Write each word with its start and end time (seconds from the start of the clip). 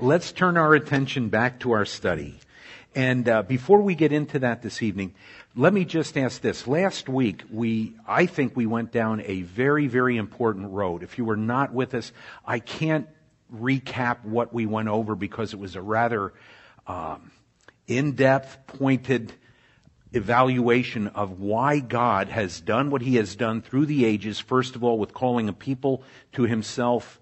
let's 0.00 0.32
turn 0.32 0.56
our 0.56 0.74
attention 0.74 1.28
back 1.28 1.60
to 1.60 1.72
our 1.72 1.84
study. 1.84 2.38
And 2.94 3.28
uh, 3.28 3.42
before 3.42 3.82
we 3.82 3.94
get 3.94 4.12
into 4.12 4.38
that 4.40 4.62
this 4.62 4.82
evening, 4.82 5.14
let 5.54 5.72
me 5.72 5.84
just 5.84 6.16
ask 6.16 6.40
this. 6.40 6.66
Last 6.66 7.08
week, 7.08 7.42
we, 7.50 7.94
I 8.06 8.26
think 8.26 8.56
we 8.56 8.66
went 8.66 8.92
down 8.92 9.22
a 9.22 9.42
very, 9.42 9.86
very 9.86 10.16
important 10.16 10.70
road. 10.70 11.02
If 11.02 11.18
you 11.18 11.24
were 11.24 11.36
not 11.36 11.72
with 11.72 11.94
us, 11.94 12.12
I 12.44 12.58
can't 12.58 13.08
recap 13.54 14.24
what 14.24 14.52
we 14.52 14.66
went 14.66 14.88
over 14.88 15.14
because 15.14 15.52
it 15.52 15.58
was 15.58 15.76
a 15.76 15.82
rather 15.82 16.32
um, 16.86 17.30
in-depth, 17.86 18.66
pointed 18.66 19.32
evaluation 20.12 21.08
of 21.08 21.40
why 21.40 21.78
God 21.80 22.28
has 22.28 22.60
done 22.60 22.90
what 22.90 23.02
He 23.02 23.16
has 23.16 23.36
done 23.36 23.60
through 23.60 23.86
the 23.86 24.04
ages. 24.04 24.40
First 24.40 24.74
of 24.74 24.84
all, 24.84 24.98
with 24.98 25.12
calling 25.12 25.48
a 25.48 25.52
people 25.52 26.02
to 26.32 26.44
Himself, 26.44 27.20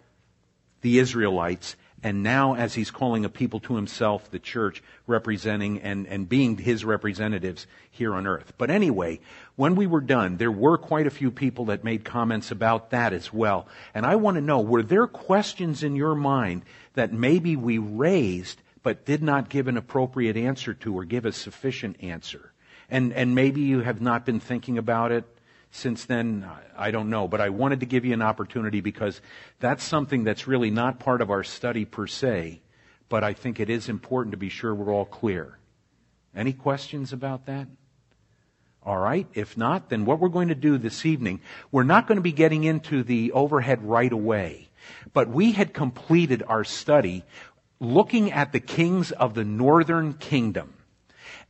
the 0.83 0.99
Israelites, 0.99 1.77
and 2.05 2.23
now 2.23 2.55
as 2.55 2.75
he's 2.75 2.91
calling 2.91 3.25
a 3.25 3.31
people 3.31 3.59
to 3.61 3.77
himself, 3.77 4.31
the 4.31 4.39
church, 4.39 4.83
representing 5.07 5.81
and, 5.81 6.07
and 6.07 6.29
being 6.29 6.59
his 6.59 6.85
representatives 6.85 7.67
here 7.91 8.15
on 8.15 8.27
earth. 8.27 8.53
But 8.59 8.71
anyway, 8.71 9.21
when 9.57 9.75
we 9.75 9.87
were 9.87 10.03
done, 10.03 10.37
there 10.37 10.53
were 10.53 10.77
quite 10.77 11.07
a 11.07 11.11
few 11.11 11.31
people 11.31 11.65
that 11.67 11.83
made 11.83 12.05
comments 12.05 12.51
about 12.51 12.91
that 12.91 13.15
as 13.15 13.33
well. 13.33 13.67
And 13.95 14.05
I 14.05 14.17
want 14.17 14.35
to 14.37 14.43
know, 14.43 14.61
were 14.61 14.83
there 14.83 15.07
questions 15.07 15.83
in 15.83 15.97
your 15.97 16.15
mind 16.15 16.63
that 16.93 17.11
maybe 17.11 17.57
we 17.57 17.79
raised 17.79 18.61
but 18.83 19.07
did 19.07 19.23
not 19.23 19.49
give 19.49 19.67
an 19.67 19.79
appropriate 19.79 20.37
answer 20.37 20.75
to 20.75 20.95
or 20.95 21.05
give 21.05 21.25
a 21.25 21.33
sufficient 21.33 21.97
answer? 22.03 22.53
And, 22.91 23.15
and 23.15 23.35
maybe 23.35 23.63
you 23.63 23.81
have 23.81 24.03
not 24.03 24.27
been 24.27 24.41
thinking 24.41 24.77
about 24.77 25.11
it 25.11 25.25
since 25.75 26.05
then, 26.05 26.49
I 26.79 26.93
don't 26.93 27.11
know, 27.11 27.27
but 27.27 27.41
I 27.41 27.49
wanted 27.49 27.81
to 27.81 27.87
give 27.87 28.05
you 28.05 28.15
an 28.15 28.23
opportunity 28.23 28.81
because 28.81 29.21
that's 29.59 29.83
something 29.83 30.23
that's 30.23 30.47
really 30.47 30.71
not 30.71 31.01
part 31.01 31.21
of 31.21 31.31
our 31.31 31.43
study 31.43 31.85
per 31.85 32.07
se, 32.07 32.61
but 33.09 33.25
I 33.25 33.33
think 33.33 33.59
it 33.59 33.69
is 33.69 33.89
important 33.89 34.31
to 34.31 34.37
be 34.37 34.49
sure 34.49 34.73
we're 34.73 34.95
all 34.95 35.05
clear. 35.05 35.59
Any 36.33 36.53
questions 36.53 37.13
about 37.13 37.47
that? 37.47 37.67
All 38.85 38.99
right. 38.99 39.27
If 39.35 39.57
not, 39.57 39.89
then 39.89 40.05
what 40.05 40.21
we're 40.21 40.29
going 40.29 40.47
to 40.49 40.55
do 40.55 40.79
this 40.79 41.05
evening, 41.05 41.41
we're 41.73 41.83
not 41.83 42.07
going 42.07 42.19
to 42.19 42.23
be 42.23 42.33
getting 42.33 42.63
into 42.63 43.03
the 43.03 43.33
overhead 43.33 43.83
right 43.83 44.13
away, 44.13 44.69
but 45.13 45.29
we 45.29 45.53
had 45.53 45.75
completed 45.75 46.45
our 46.47 46.63
study 46.63 47.25
looking 47.81 48.31
at 48.31 48.53
the 48.53 48.61
kings 48.61 49.11
of 49.11 49.35
the 49.35 49.45
northern 49.45 50.15
kingdom. 50.15 50.73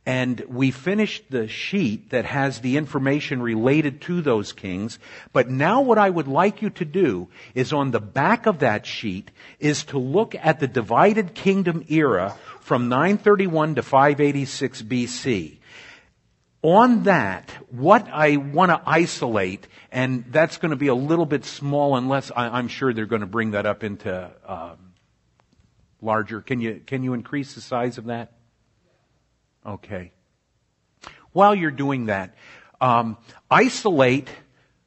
And 0.05 0.39
we 0.47 0.69
finished 0.69 1.23
the 1.31 1.47
sheet 1.47 2.11
that 2.11 2.25
has 2.25 2.59
the 2.59 2.77
information 2.77 3.41
related 3.41 4.01
to 4.01 4.21
those 4.21 4.53
kings. 4.53 4.99
But 5.33 5.49
now 5.49 5.81
what 5.81 5.97
I 5.97 6.09
would 6.09 6.27
like 6.27 6.61
you 6.61 6.69
to 6.71 6.85
do 6.85 7.27
is 7.55 7.73
on 7.73 7.89
the 7.89 7.99
back 7.99 8.45
of 8.45 8.59
that 8.59 8.85
sheet 8.85 9.31
is 9.59 9.85
to 9.85 9.97
look 9.97 10.35
at 10.35 10.59
the 10.59 10.67
divided 10.67 11.33
kingdom 11.33 11.85
era 11.89 12.35
from 12.61 12.87
931 12.87 13.75
to 13.75 13.81
586 13.81 14.81
BC. 14.83 15.57
On 16.61 17.03
that, 17.03 17.51
what 17.69 18.07
I 18.11 18.37
want 18.37 18.71
to 18.71 18.81
isolate, 18.85 19.67
and 19.91 20.25
that's 20.29 20.57
going 20.57 20.71
to 20.71 20.75
be 20.75 20.87
a 20.87 20.95
little 20.95 21.27
bit 21.27 21.45
small 21.45 21.95
unless 21.95 22.31
I, 22.35 22.57
am 22.57 22.67
sure 22.67 22.91
they're 22.91 23.05
going 23.05 23.21
to 23.21 23.27
bring 23.27 23.51
that 23.51 23.67
up 23.67 23.83
into 23.83 24.31
um, 24.47 24.93
larger. 26.01 26.41
Can 26.41 26.61
you 26.61 26.81
can 26.83 27.03
you 27.03 27.13
increase 27.13 27.53
the 27.53 27.61
size 27.61 27.99
of 27.99 28.05
that? 28.05 28.31
Okay. 29.65 30.11
While 31.31 31.55
you're 31.55 31.71
doing 31.71 32.05
that, 32.05 32.35
um, 32.79 33.17
isolate 33.49 34.29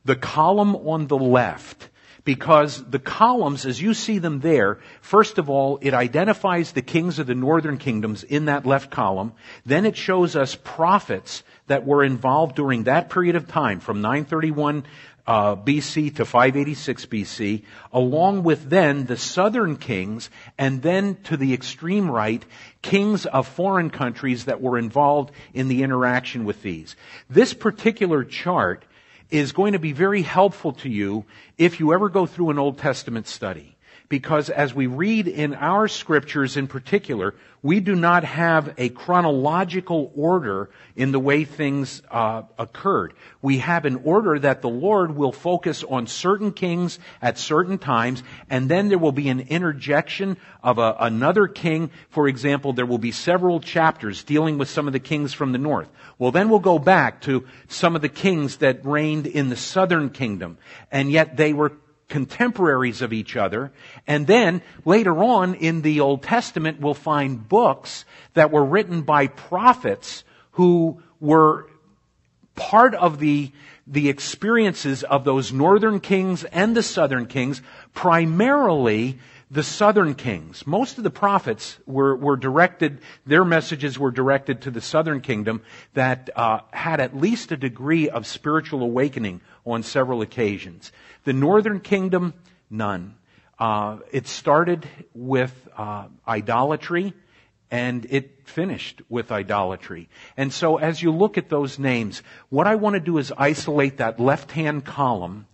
the 0.04 0.16
column 0.16 0.76
on 0.76 1.06
the 1.06 1.18
left 1.18 1.88
because 2.24 2.84
the 2.84 2.98
columns, 2.98 3.64
as 3.64 3.80
you 3.80 3.94
see 3.94 4.18
them 4.18 4.40
there, 4.40 4.78
first 5.00 5.38
of 5.38 5.48
all, 5.48 5.78
it 5.80 5.94
identifies 5.94 6.72
the 6.72 6.82
kings 6.82 7.18
of 7.18 7.26
the 7.26 7.34
northern 7.34 7.78
kingdoms 7.78 8.22
in 8.22 8.46
that 8.46 8.66
left 8.66 8.90
column. 8.90 9.32
Then 9.64 9.86
it 9.86 9.96
shows 9.96 10.36
us 10.36 10.54
prophets 10.54 11.42
that 11.68 11.86
were 11.86 12.04
involved 12.04 12.54
during 12.54 12.84
that 12.84 13.08
period 13.08 13.36
of 13.36 13.48
time 13.48 13.80
from 13.80 14.02
931 14.02 14.84
uh, 15.28 15.54
BC 15.54 16.16
to 16.16 16.24
586 16.24 17.04
BC, 17.06 17.62
along 17.92 18.44
with 18.44 18.70
then 18.70 19.04
the 19.04 19.18
southern 19.18 19.76
kings, 19.76 20.30
and 20.56 20.80
then 20.80 21.16
to 21.24 21.36
the 21.36 21.52
extreme 21.52 22.10
right, 22.10 22.42
kings 22.80 23.26
of 23.26 23.46
foreign 23.46 23.90
countries 23.90 24.46
that 24.46 24.62
were 24.62 24.78
involved 24.78 25.30
in 25.52 25.68
the 25.68 25.82
interaction 25.82 26.46
with 26.46 26.62
these. 26.62 26.96
This 27.28 27.52
particular 27.52 28.24
chart 28.24 28.86
is 29.30 29.52
going 29.52 29.74
to 29.74 29.78
be 29.78 29.92
very 29.92 30.22
helpful 30.22 30.72
to 30.72 30.88
you 30.88 31.26
if 31.58 31.78
you 31.78 31.92
ever 31.92 32.08
go 32.08 32.24
through 32.24 32.48
an 32.48 32.58
Old 32.58 32.78
Testament 32.78 33.28
study 33.28 33.76
because 34.08 34.48
as 34.48 34.74
we 34.74 34.86
read 34.86 35.28
in 35.28 35.54
our 35.54 35.86
scriptures 35.86 36.56
in 36.56 36.66
particular, 36.66 37.34
we 37.62 37.80
do 37.80 37.94
not 37.94 38.24
have 38.24 38.74
a 38.78 38.88
chronological 38.88 40.12
order 40.14 40.70
in 40.94 41.12
the 41.12 41.18
way 41.18 41.44
things 41.44 42.00
uh, 42.10 42.42
occurred. 42.58 43.12
We 43.42 43.58
have 43.58 43.84
an 43.84 43.96
order 44.04 44.38
that 44.38 44.62
the 44.62 44.68
Lord 44.68 45.16
will 45.16 45.32
focus 45.32 45.82
on 45.82 46.06
certain 46.06 46.52
kings 46.52 46.98
at 47.20 47.36
certain 47.36 47.76
times, 47.78 48.22
and 48.48 48.70
then 48.70 48.88
there 48.88 48.98
will 48.98 49.12
be 49.12 49.28
an 49.28 49.40
interjection 49.40 50.36
of 50.62 50.78
a, 50.78 50.96
another 51.00 51.48
king. 51.48 51.90
For 52.10 52.28
example, 52.28 52.72
there 52.72 52.86
will 52.86 52.98
be 52.98 53.12
several 53.12 53.60
chapters 53.60 54.22
dealing 54.22 54.56
with 54.56 54.70
some 54.70 54.86
of 54.86 54.92
the 54.92 55.00
kings 55.00 55.34
from 55.34 55.52
the 55.52 55.58
north. 55.58 55.88
Well, 56.18 56.30
then 56.30 56.48
we'll 56.48 56.60
go 56.60 56.78
back 56.78 57.22
to 57.22 57.46
some 57.68 57.96
of 57.96 58.02
the 58.02 58.08
kings 58.08 58.58
that 58.58 58.86
reigned 58.86 59.26
in 59.26 59.48
the 59.48 59.56
southern 59.56 60.10
kingdom, 60.10 60.58
and 60.90 61.10
yet 61.10 61.36
they 61.36 61.52
were 61.52 61.72
contemporaries 62.08 63.02
of 63.02 63.12
each 63.12 63.36
other. 63.36 63.70
And 64.06 64.26
then 64.26 64.62
later 64.84 65.22
on 65.22 65.54
in 65.54 65.82
the 65.82 66.00
Old 66.00 66.22
Testament, 66.22 66.80
we'll 66.80 66.94
find 66.94 67.46
books 67.48 68.04
that 68.34 68.50
were 68.50 68.64
written 68.64 69.02
by 69.02 69.26
prophets 69.26 70.24
who 70.52 71.02
were 71.20 71.68
part 72.54 72.94
of 72.94 73.18
the, 73.18 73.52
the 73.86 74.08
experiences 74.08 75.04
of 75.04 75.24
those 75.24 75.52
northern 75.52 76.00
kings 76.00 76.44
and 76.44 76.76
the 76.76 76.82
southern 76.82 77.26
kings, 77.26 77.62
primarily 77.94 79.18
the 79.50 79.62
southern 79.62 80.14
kings. 80.14 80.66
Most 80.66 80.98
of 80.98 81.04
the 81.04 81.10
prophets 81.10 81.78
were, 81.86 82.14
were 82.14 82.36
directed, 82.36 83.00
their 83.26 83.44
messages 83.44 83.98
were 83.98 84.10
directed 84.10 84.62
to 84.62 84.70
the 84.70 84.80
southern 84.80 85.20
kingdom 85.20 85.62
that 85.94 86.30
uh, 86.36 86.60
had 86.70 87.00
at 87.00 87.16
least 87.16 87.52
a 87.52 87.56
degree 87.56 88.10
of 88.10 88.26
spiritual 88.26 88.82
awakening 88.82 89.40
on 89.64 89.82
several 89.82 90.20
occasions. 90.20 90.92
The 91.24 91.32
northern 91.32 91.80
kingdom, 91.80 92.34
none. 92.68 93.14
Uh, 93.58 93.98
it 94.12 94.28
started 94.28 94.86
with 95.14 95.52
uh, 95.76 96.06
idolatry 96.26 97.14
and 97.70 98.06
it 98.10 98.48
finished 98.48 99.02
with 99.08 99.30
idolatry. 99.32 100.08
And 100.36 100.52
so 100.52 100.76
as 100.76 101.02
you 101.02 101.10
look 101.10 101.36
at 101.36 101.48
those 101.48 101.78
names, 101.78 102.22
what 102.48 102.66
I 102.66 102.76
want 102.76 102.94
to 102.94 103.00
do 103.00 103.18
is 103.18 103.32
isolate 103.36 103.98
that 103.98 104.20
left-hand 104.20 104.84
column 104.84 105.46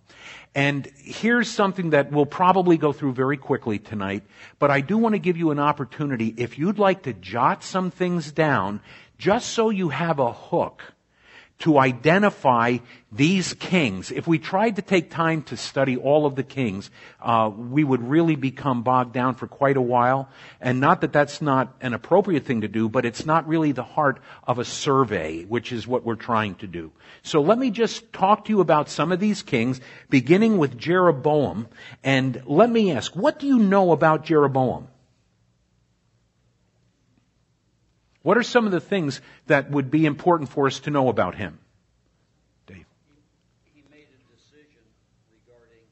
and 0.55 0.87
here's 0.95 1.51
something 1.51 1.89
that 1.91 2.11
we'll 2.11 2.25
probably 2.25 2.77
go 2.77 2.93
through 2.93 3.13
very 3.13 3.35
quickly 3.35 3.77
tonight, 3.77 4.23
but 4.57 4.71
I 4.71 4.79
do 4.79 4.97
want 4.97 5.13
to 5.13 5.19
give 5.19 5.37
you 5.37 5.51
an 5.51 5.59
opportunity 5.59 6.33
if 6.37 6.57
you'd 6.57 6.79
like 6.79 7.03
to 7.03 7.13
jot 7.13 7.63
some 7.63 7.91
things 7.91 8.31
down, 8.31 8.79
just 9.17 9.49
so 9.49 9.69
you 9.69 9.89
have 9.89 10.17
a 10.19 10.31
hook 10.31 10.94
to 11.59 11.79
identify 11.79 12.77
these 13.11 13.53
kings. 13.53 14.11
If 14.11 14.27
we 14.27 14.39
tried 14.39 14.75
to 14.75 14.81
take 14.81 15.09
time 15.09 15.41
to 15.43 15.55
study 15.55 15.95
all 15.95 16.25
of 16.25 16.35
the 16.35 16.43
kings, 16.43 16.91
uh, 17.21 17.49
we 17.55 17.83
would 17.83 18.01
really 18.01 18.35
become 18.35 18.83
bogged 18.83 19.13
down 19.13 19.35
for 19.35 19.47
quite 19.47 19.77
a 19.77 19.81
while. 19.81 20.27
And 20.59 20.81
not 20.81 20.99
that 21.01 21.13
that's 21.13 21.41
not 21.41 21.73
an 21.79 21.93
appropriate 21.93 22.45
thing 22.45 22.61
to 22.61 22.67
do, 22.67 22.89
but 22.89 23.05
it's 23.05 23.25
not 23.25 23.47
really 23.47 23.71
the 23.71 23.83
heart 23.83 24.19
of 24.43 24.59
a 24.59 24.65
survey, 24.65 25.45
which 25.45 25.71
is 25.71 25.87
what 25.87 26.03
we're 26.03 26.15
trying 26.15 26.55
to 26.55 26.67
do. 26.67 26.91
So 27.23 27.41
let 27.41 27.57
me 27.57 27.71
just 27.71 28.11
talk 28.11 28.45
to 28.45 28.51
you 28.51 28.59
about 28.59 28.89
some 28.89 29.13
of 29.13 29.21
these 29.21 29.41
kings, 29.41 29.79
beginning 30.09 30.57
with 30.57 30.77
Jeroboam. 30.77 31.69
And 32.03 32.41
let 32.45 32.69
me 32.69 32.91
ask, 32.91 33.15
what 33.15 33.39
do 33.39 33.47
you 33.47 33.59
know 33.59 33.93
about 33.93 34.25
Jeroboam? 34.25 34.89
What 38.25 38.39
are 38.39 38.43
some 38.43 38.65
of 38.65 38.71
the 38.71 38.81
things 38.81 39.21
that 39.45 39.69
would 39.69 39.91
be 39.91 40.07
important 40.07 40.49
for 40.49 40.65
us 40.65 40.79
to 40.79 40.89
know 40.89 41.09
about 41.09 41.35
him? 41.35 41.59
Dave. 42.65 42.87
He, 43.71 43.83
made 43.91 44.07
a 44.09 44.17
decision 44.33 44.81
regarding 45.29 45.85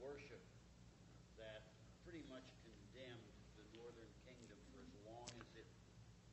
worship 0.00 0.40
that 1.36 1.60
pretty 2.06 2.24
much 2.32 2.40
condemned 2.64 3.20
the 3.52 3.68
northern 3.76 4.08
kingdom 4.24 4.56
for 4.72 4.80
as 4.80 4.96
long 5.04 5.28
as 5.36 5.60
it 5.60 5.66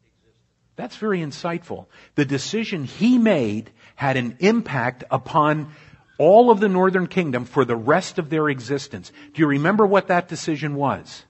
existed. 0.06 0.32
That's 0.78 0.96
very 0.96 1.20
insightful. 1.20 1.88
The 2.16 2.24
decision 2.24 2.86
he 2.86 3.18
made 3.18 3.72
had 3.96 4.16
an 4.16 4.38
impact 4.40 5.04
upon 5.12 5.74
all 6.18 6.50
of 6.50 6.62
the 6.62 6.70
northern 6.70 7.08
kingdom 7.08 7.44
for 7.44 7.66
the 7.66 7.76
rest 7.76 8.20
of 8.20 8.30
their 8.30 8.48
existence. 8.48 9.12
Do 9.34 9.42
you 9.42 9.48
remember 9.48 9.86
what 9.86 10.08
that 10.08 10.30
decision 10.30 10.76
was? 10.76 11.26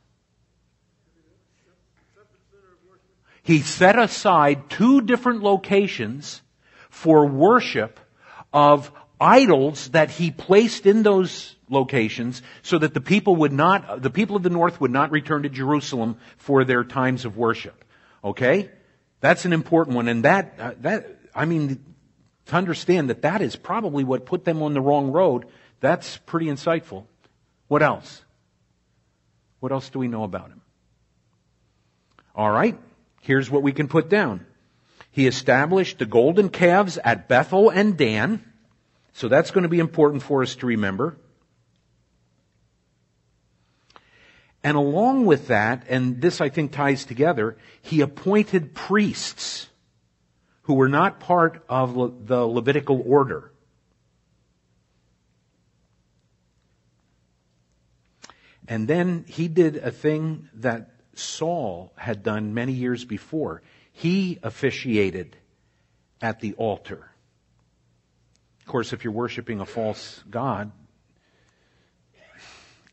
He 3.44 3.60
set 3.60 4.00
aside 4.00 4.70
two 4.70 5.02
different 5.02 5.44
locations 5.44 6.42
for 6.90 7.26
worship 7.26 8.00
of 8.54 8.92
idols 9.20 9.90
that 9.90 10.10
he 10.12 10.32
placed 10.32 10.86
in 10.86 11.04
those 11.04 11.56
locations 11.70 12.42
so 12.62 12.78
that 12.78 12.94
the 12.94 13.02
people 13.02 13.36
would 13.38 13.52
not, 13.52 14.02
the 14.02 14.10
people 14.10 14.36
of 14.36 14.44
the 14.44 14.50
north 14.50 14.80
would 14.80 14.92
not 14.92 15.12
return 15.12 15.44
to 15.44 15.50
Jerusalem 15.50 16.18
for 16.38 16.64
their 16.64 16.84
times 16.84 17.26
of 17.26 17.36
worship. 17.36 17.84
Okay? 18.24 18.70
That's 19.20 19.46
an 19.46 19.54
important 19.54 19.96
one. 19.96 20.08
And 20.08 20.24
that, 20.24 20.56
uh, 20.60 20.72
that, 20.82 21.18
I 21.36 21.46
mean, 21.46 21.84
to 22.46 22.56
understand 22.56 23.10
that 23.10 23.24
that 23.24 23.42
is 23.42 23.56
probably 23.56 24.04
what 24.04 24.26
put 24.26 24.46
them 24.46 24.62
on 24.62 24.74
the 24.74 24.82
wrong 24.82 25.12
road, 25.12 25.46
that's 25.80 26.18
pretty 26.18 26.48
insightful. 26.48 27.06
What 27.68 27.82
else? 27.82 28.22
What 29.60 29.72
else 29.72 29.90
do 29.90 30.00
we 30.00 30.08
know 30.08 30.24
about 30.24 30.50
him? 30.50 30.62
All 32.36 32.50
right. 32.50 32.78
Here's 33.24 33.50
what 33.50 33.64
we 33.64 33.72
can 33.72 33.88
put 33.88 34.10
down. 34.10 34.46
He 35.10 35.28
established 35.28 35.98
the 35.98 36.06
golden 36.06 36.50
calves 36.50 36.98
at 36.98 37.30
Bethel 37.30 37.70
and 37.70 37.96
Dan. 37.96 38.44
So 39.14 39.30
that's 39.30 39.50
going 39.50 39.64
to 39.64 39.70
be 39.70 39.80
important 39.80 40.24
for 40.24 40.42
us 40.42 40.58
to 40.58 40.66
remember. 40.66 41.16
And 44.62 44.76
along 44.76 45.26
with 45.26 45.48
that, 45.48 45.86
and 45.88 46.20
this 46.20 46.42
I 46.42 46.50
think 46.50 46.74
ties 46.74 47.06
together, 47.06 47.56
he 47.82 48.02
appointed 48.02 48.76
priests 48.76 49.70
who 50.64 50.74
were 50.74 50.90
not 50.90 51.22
part 51.22 51.64
of 51.70 52.28
the 52.28 52.46
Levitical 52.46 53.02
order. 53.06 53.54
And 58.68 58.86
then 58.86 59.24
he 59.30 59.48
did 59.48 59.78
a 59.78 59.92
thing 59.92 60.50
that 60.56 60.93
Saul 61.16 61.94
had 61.96 62.24
done 62.24 62.54
many 62.54 62.74
years 62.74 63.06
before. 63.06 63.62
He 63.92 64.40
officiated 64.44 65.38
at 66.22 66.40
the 66.40 66.54
altar. 66.54 67.10
Of 68.60 68.66
course, 68.68 68.94
if 68.94 69.04
you're 69.04 69.14
worshiping 69.14 69.60
a 69.60 69.66
false 69.66 70.24
God, 70.30 70.72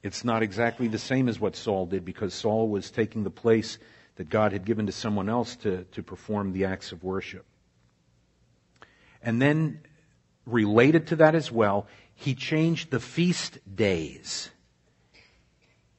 it's 0.03 0.25
not 0.25 0.43
exactly 0.43 0.89
the 0.89 0.99
same 0.99 1.29
as 1.29 1.39
what 1.39 1.57
Saul 1.57 1.87
did 1.87 2.05
because 2.05 2.35
Saul 2.35 2.69
was 2.69 2.91
taking 2.91 3.23
the 3.23 3.31
place 3.31 3.79
that 4.17 4.29
God 4.29 4.53
had 4.53 4.65
given 4.65 4.87
to 4.87 4.93
someone 4.93 5.29
else 5.29 5.57
to, 5.57 5.85
to 5.85 6.03
perform 6.03 6.53
the 6.53 6.65
acts 6.65 6.93
of 6.93 7.05
worship. 7.05 7.45
And 9.23 9.41
then, 9.41 9.81
related 10.47 11.09
to 11.09 11.17
that 11.17 11.35
as 11.35 11.53
well, 11.53 11.87
he 12.15 12.35
changed 12.35 12.91
the 12.91 13.01
feast 13.01 13.59
days 13.75 14.51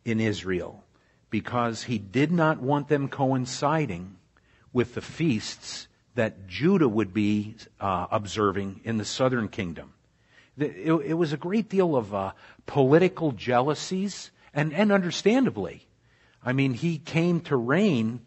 in 0.04 0.20
Israel 0.20 0.84
because 1.32 1.84
he 1.84 1.98
did 1.98 2.32
not 2.32 2.62
want 2.62 2.90
them 2.90 3.08
coinciding 3.08 4.18
with 4.72 4.94
the 4.94 5.02
feasts 5.02 5.88
that 6.14 6.48
Judah 6.48 6.90
would 6.90 7.14
be 7.14 7.56
uh, 7.80 8.06
observing 8.12 8.82
in 8.84 8.98
the 8.98 9.06
southern 9.06 9.48
kingdom. 9.48 9.94
It, 10.58 10.88
it, 10.88 11.14
was 11.14 11.34
a 11.34 11.38
great 11.38 11.70
deal 11.70 11.96
of 11.96 12.14
uh, 12.14 12.34
political 12.66 13.32
jealousies, 13.32 14.30
and, 14.54 14.74
and 14.74 14.92
understandably. 14.92 15.88
I 16.44 16.52
mean, 16.52 16.74
he 16.74 16.98
came 16.98 17.40
to 17.42 17.56
reign 17.56 18.20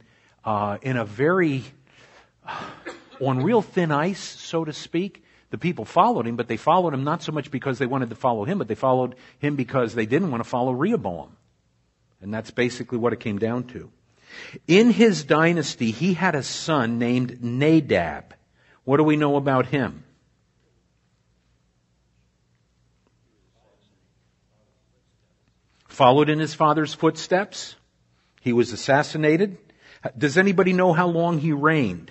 uh, 0.45 0.79
in 0.81 0.97
a 0.97 1.05
very, 1.05 1.65
uh, 2.47 2.65
on 3.21 3.43
real 3.43 3.61
thin 3.61 3.93
ice, 3.93 4.21
so 4.21 4.65
to 4.65 4.73
speak. 4.73 5.23
The 5.51 5.59
people 5.59 5.85
followed 5.85 6.27
him, 6.27 6.37
but 6.37 6.49
they 6.49 6.57
followed 6.57 6.95
him 6.95 7.05
not 7.05 7.23
so 7.23 7.31
much 7.31 7.51
because 7.51 7.79
they 7.79 7.87
wanted 7.87 8.09
to 8.09 8.17
follow 8.17 8.45
him, 8.45 8.59
but 8.59 8.67
they 8.67 8.75
followed 8.75 9.15
him 9.39 9.55
because 9.55 9.95
they 9.95 10.07
didn't 10.07 10.31
want 10.31 10.43
to 10.43 10.49
follow 10.49 10.73
Rehoboam. 10.73 11.37
And 12.25 12.33
that's 12.33 12.51
basically 12.51 12.97
what 12.97 13.13
it 13.13 13.21
came 13.21 13.39
down 13.39 13.65
to. 13.65 13.91
In 14.67 14.91
his 14.91 15.25
dynasty, 15.25 15.91
he 15.91 16.15
had 16.15 16.35
a 16.35 16.43
son 16.43 16.99
named 16.99 17.45
Nadab. 17.45 18.33
What 18.85 18.97
do 18.97 19.05
we 19.05 19.17
know 19.17 19.37
about 19.37 19.67
him? 19.67 20.05
Followed 25.87 26.31
in 26.31 26.39
his 26.39 26.55
father's 26.55 26.95
footsteps. 26.95 27.77
He 28.41 28.55
was 28.55 28.73
assassinated. 28.73 29.59
Does 30.17 30.39
anybody 30.39 30.73
know 30.73 30.95
how 30.95 31.09
long 31.09 31.39
he 31.39 31.53
reigned? 31.53 32.11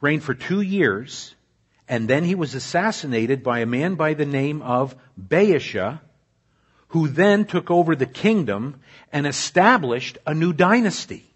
Reigned 0.00 0.22
for 0.22 0.34
two 0.34 0.60
years, 0.60 1.34
and 1.88 2.06
then 2.06 2.22
he 2.22 2.36
was 2.36 2.54
assassinated 2.54 3.42
by 3.42 3.58
a 3.58 3.66
man 3.66 3.96
by 3.96 4.14
the 4.14 4.26
name 4.26 4.62
of 4.62 4.94
Baasha, 5.20 6.02
who 6.96 7.08
then 7.08 7.44
took 7.44 7.70
over 7.70 7.94
the 7.94 8.06
kingdom 8.06 8.80
and 9.12 9.26
established 9.26 10.16
a 10.26 10.32
new 10.32 10.50
dynasty. 10.50 11.26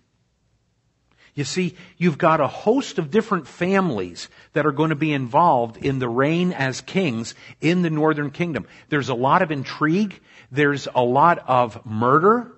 You 1.34 1.44
see, 1.44 1.76
you've 1.98 2.16
got 2.16 2.40
a 2.40 2.46
host 2.46 2.98
of 2.98 3.10
different 3.10 3.46
families 3.46 4.30
that 4.54 4.64
are 4.64 4.72
going 4.72 4.88
to 4.88 4.96
be 4.96 5.12
involved 5.12 5.76
in 5.76 5.98
the 5.98 6.08
reign 6.08 6.54
as 6.54 6.80
kings 6.80 7.34
in 7.60 7.82
the 7.82 7.90
northern 7.90 8.30
kingdom. 8.30 8.66
There's 8.88 9.10
a 9.10 9.14
lot 9.14 9.42
of 9.42 9.50
intrigue. 9.50 10.18
There's 10.50 10.88
a 10.94 11.02
lot 11.02 11.44
of 11.46 11.84
murder. 11.84 12.50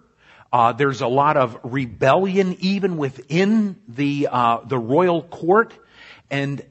Uh, 0.53 0.71
there's 0.71 1.01
a 1.01 1.09
lot 1.09 1.37
of 1.37 1.59
rebellion 1.65 2.57
even 2.61 2.99
within 2.99 3.81
the 3.89 4.29
uh, 4.31 4.61
the 4.65 4.79
royal 4.79 5.25
court, 5.25 5.75
and 6.31 6.65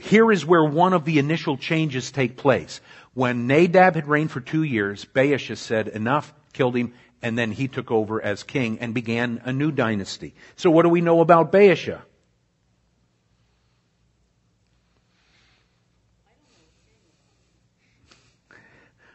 here 0.00 0.32
is 0.32 0.46
where 0.46 0.64
one 0.64 0.94
of 0.94 1.04
the 1.04 1.18
initial 1.18 1.58
changes 1.58 2.10
take 2.10 2.38
place. 2.38 2.80
When 3.14 3.46
Nadab 3.46 3.94
had 3.94 4.08
reigned 4.08 4.30
for 4.30 4.40
two 4.40 4.62
years, 4.62 5.04
Baasha 5.04 5.56
said, 5.56 5.88
enough, 5.88 6.32
killed 6.52 6.76
him, 6.76 6.94
and 7.20 7.36
then 7.36 7.52
he 7.52 7.68
took 7.68 7.90
over 7.90 8.22
as 8.22 8.42
king 8.42 8.78
and 8.80 8.94
began 8.94 9.42
a 9.44 9.52
new 9.52 9.70
dynasty. 9.70 10.34
So 10.56 10.70
what 10.70 10.82
do 10.82 10.88
we 10.88 11.02
know 11.02 11.20
about 11.20 11.52
Baasha? 11.52 12.00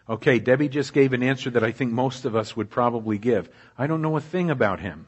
Okay, 0.10 0.40
Debbie 0.40 0.70
just 0.70 0.94
gave 0.94 1.12
an 1.12 1.22
answer 1.22 1.50
that 1.50 1.64
I 1.64 1.72
think 1.72 1.92
most 1.92 2.24
of 2.24 2.36
us 2.36 2.56
would 2.56 2.70
probably 2.70 3.18
give. 3.18 3.50
I 3.78 3.88
don't 3.88 4.02
know 4.02 4.16
a 4.16 4.22
thing 4.22 4.50
about 4.50 4.80
him. 4.80 5.08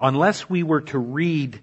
Unless 0.00 0.48
we 0.48 0.62
were 0.62 0.80
to 0.82 0.98
read 0.98 1.60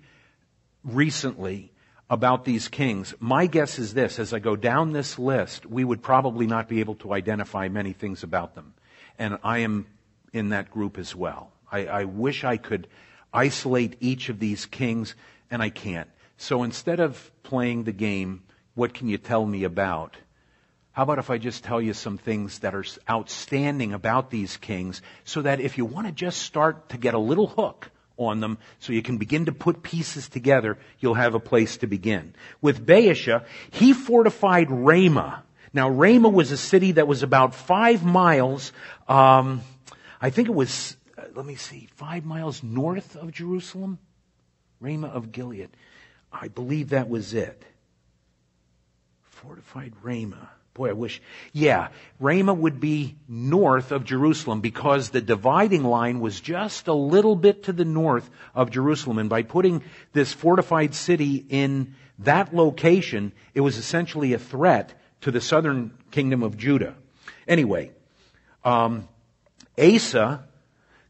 recently 0.83 1.71
about 2.09 2.45
these 2.45 2.67
kings. 2.67 3.13
My 3.19 3.47
guess 3.47 3.79
is 3.79 3.93
this, 3.93 4.19
as 4.19 4.33
I 4.33 4.39
go 4.39 4.55
down 4.55 4.93
this 4.93 5.19
list, 5.19 5.65
we 5.65 5.83
would 5.83 6.01
probably 6.01 6.47
not 6.47 6.69
be 6.69 6.79
able 6.79 6.95
to 6.95 7.13
identify 7.13 7.67
many 7.67 7.93
things 7.93 8.23
about 8.23 8.55
them. 8.55 8.73
And 9.19 9.37
I 9.43 9.59
am 9.59 9.87
in 10.31 10.49
that 10.49 10.71
group 10.71 10.97
as 10.97 11.15
well. 11.15 11.51
I, 11.71 11.85
I 11.85 12.03
wish 12.05 12.43
I 12.43 12.57
could 12.57 12.87
isolate 13.33 13.97
each 13.99 14.29
of 14.29 14.39
these 14.39 14.65
kings, 14.65 15.15
and 15.51 15.61
I 15.61 15.69
can't. 15.69 16.09
So 16.37 16.63
instead 16.63 16.99
of 16.99 17.31
playing 17.43 17.83
the 17.83 17.91
game, 17.91 18.43
what 18.73 18.93
can 18.93 19.09
you 19.09 19.17
tell 19.17 19.45
me 19.45 19.63
about? 19.63 20.15
How 20.91 21.03
about 21.03 21.19
if 21.19 21.29
I 21.29 21.37
just 21.37 21.63
tell 21.63 21.81
you 21.81 21.93
some 21.93 22.17
things 22.17 22.59
that 22.59 22.73
are 22.73 22.85
outstanding 23.09 23.93
about 23.93 24.29
these 24.29 24.57
kings 24.57 25.01
so 25.25 25.41
that 25.41 25.59
if 25.59 25.77
you 25.77 25.85
want 25.85 26.07
to 26.07 26.13
just 26.13 26.41
start 26.41 26.89
to 26.89 26.97
get 26.97 27.13
a 27.13 27.19
little 27.19 27.47
hook 27.47 27.91
on 28.17 28.39
them 28.39 28.57
so 28.79 28.93
you 28.93 29.01
can 29.01 29.17
begin 29.17 29.45
to 29.45 29.51
put 29.51 29.83
pieces 29.83 30.27
together, 30.27 30.77
you'll 30.99 31.13
have 31.13 31.35
a 31.35 31.39
place 31.39 31.77
to 31.77 31.87
begin. 31.87 32.33
With 32.61 32.85
Baasha, 32.85 33.45
he 33.71 33.93
fortified 33.93 34.69
Ramah. 34.69 35.43
Now, 35.73 35.89
Ramah 35.89 36.29
was 36.29 36.51
a 36.51 36.57
city 36.57 36.93
that 36.93 37.07
was 37.07 37.23
about 37.23 37.53
five 37.53 38.03
miles, 38.03 38.73
um, 39.07 39.61
I 40.19 40.29
think 40.29 40.47
it 40.47 40.55
was, 40.55 40.95
uh, 41.17 41.23
let 41.35 41.45
me 41.45 41.55
see, 41.55 41.87
five 41.95 42.25
miles 42.25 42.63
north 42.63 43.15
of 43.15 43.31
Jerusalem? 43.31 43.99
Ramah 44.79 45.09
of 45.09 45.31
Gilead. 45.31 45.69
I 46.31 46.47
believe 46.47 46.89
that 46.89 47.09
was 47.09 47.33
it. 47.33 47.63
Fortified 49.23 49.93
Ramah. 50.01 50.49
Boy, 50.77 50.89
I 50.89 50.93
wish. 50.93 51.19
Yeah, 51.53 51.87
Ramah 52.19 52.53
would 52.53 52.79
be 52.79 53.15
north 53.27 53.91
of 53.91 54.05
Jerusalem 54.05 54.61
because 54.61 55.09
the 55.09 55.21
dividing 55.21 55.83
line 55.83 56.19
was 56.19 56.39
just 56.39 56.87
a 56.87 56.93
little 56.93 57.35
bit 57.35 57.63
to 57.63 57.73
the 57.73 57.83
north 57.83 58.29
of 58.53 58.69
Jerusalem. 58.69 59.17
And 59.17 59.27
by 59.27 59.41
putting 59.41 59.83
this 60.13 60.31
fortified 60.31 60.93
city 60.93 61.43
in 61.49 61.95
that 62.19 62.53
location, 62.53 63.31
it 63.55 63.61
was 63.61 63.77
essentially 63.77 64.33
a 64.33 64.39
threat 64.39 64.93
to 65.21 65.31
the 65.31 65.41
southern 65.41 65.97
kingdom 66.11 66.43
of 66.43 66.57
Judah. 66.57 66.95
Anyway, 67.47 67.91
um, 68.63 69.07
Asa 69.79 70.43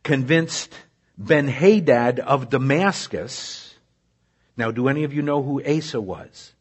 convinced 0.02 0.74
Ben 1.18 1.50
Hadad 1.50 2.20
of 2.22 2.50
Damascus. 2.50 3.76
Now, 4.56 4.72
do 4.72 4.88
any 4.88 5.04
of 5.04 5.14
you 5.14 5.22
know 5.22 5.44
who 5.44 5.62
Asa 5.62 6.00
was? 6.00 6.54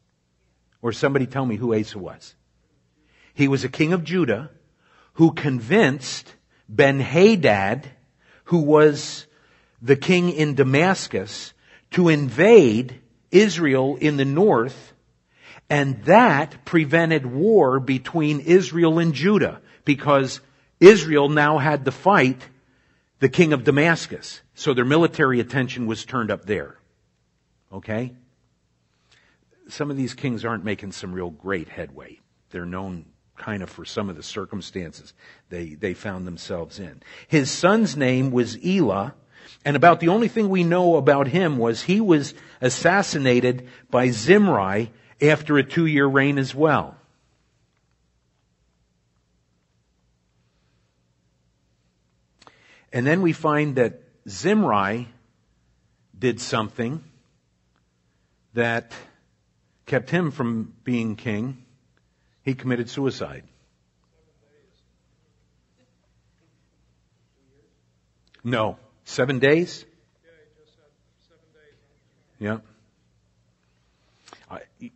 Or 0.83 0.93
somebody 0.93 1.27
tell 1.27 1.47
me 1.47 1.57
who 1.57 1.75
Asa 1.75 1.99
was. 1.99 2.36
He 3.37 3.49
was 3.49 3.63
a 3.63 3.69
king 3.69 3.93
of 3.93 4.03
Judah 4.03 4.51
who 5.15 5.33
convinced 5.33 6.35
Ben 6.69 6.99
Hadad, 6.99 7.89
who 8.45 8.59
was 8.59 9.27
the 9.81 9.95
king 9.95 10.31
in 10.31 10.55
Damascus, 10.55 11.53
to 11.93 12.09
invade 12.09 13.01
Israel 13.31 13.97
in 13.97 14.17
the 14.17 14.25
north, 14.25 14.93
and 15.71 16.03
that 16.05 16.65
prevented 16.65 17.27
war 17.27 17.79
between 17.79 18.41
Israel 18.41 18.99
and 18.99 19.15
Judah, 19.15 19.61
because 19.85 20.41
Israel 20.81 21.29
now 21.29 21.59
had 21.59 21.85
to 21.85 21.93
fight 21.93 22.41
the 23.21 23.29
king 23.29 23.53
of 23.53 23.65
Damascus. 23.65 24.41
So 24.55 24.75
their 24.75 24.85
military 24.85 25.41
attention 25.41 25.87
was 25.87 26.05
turned 26.05 26.31
up 26.31 26.47
there. 26.47 26.77
Okay? 27.73 28.15
some 29.69 29.91
of 29.91 29.97
these 29.97 30.15
kings 30.15 30.45
aren't 30.45 30.65
making 30.65 30.93
some 30.93 31.13
real 31.13 31.31
great 31.31 31.69
headway. 31.69 32.21
They're 32.51 32.67
known 32.67 33.07
kind 33.37 33.63
of 33.63 33.71
for 33.71 33.85
some 33.85 34.09
of 34.09 34.17
the 34.17 34.23
circumstances 34.23 35.15
they, 35.49 35.75
they 35.75 35.95
found 35.95 36.27
themselves 36.27 36.79
in. 36.79 37.03
His 37.29 37.51
son's 37.51 37.97
name 37.97 38.31
was 38.31 38.57
Elah, 38.65 39.15
and 39.65 39.77
about 39.77 40.01
the 40.01 40.09
only 40.09 40.29
thing 40.29 40.49
we 40.49 40.65
know 40.65 40.97
about 40.97 41.29
him 41.29 41.59
was 41.59 41.83
he 41.83 42.01
was 42.01 42.35
assassinated 42.61 43.69
by 43.91 44.11
Zimri 44.11 44.91
after 45.21 45.59
a 45.59 45.65
two 45.65 45.87
year 45.87 46.07
reign 46.07 46.39
as 46.39 46.55
well. 46.55 46.97
And 52.93 53.07
then 53.07 53.21
we 53.21 53.33
find 53.33 53.77
that 53.77 54.01
Zimri 54.29 55.09
did 56.19 56.41
something 56.41 57.05
that 58.55 58.95
kept 59.85 60.09
him 60.11 60.31
from 60.31 60.73
being 60.83 61.15
king. 61.15 61.66
He 62.47 62.55
committed 62.55 62.89
suicide. 62.89 63.43
No. 68.45 68.79
Seven 69.05 69.41
days? 69.41 69.85
Yeah. 72.39 72.59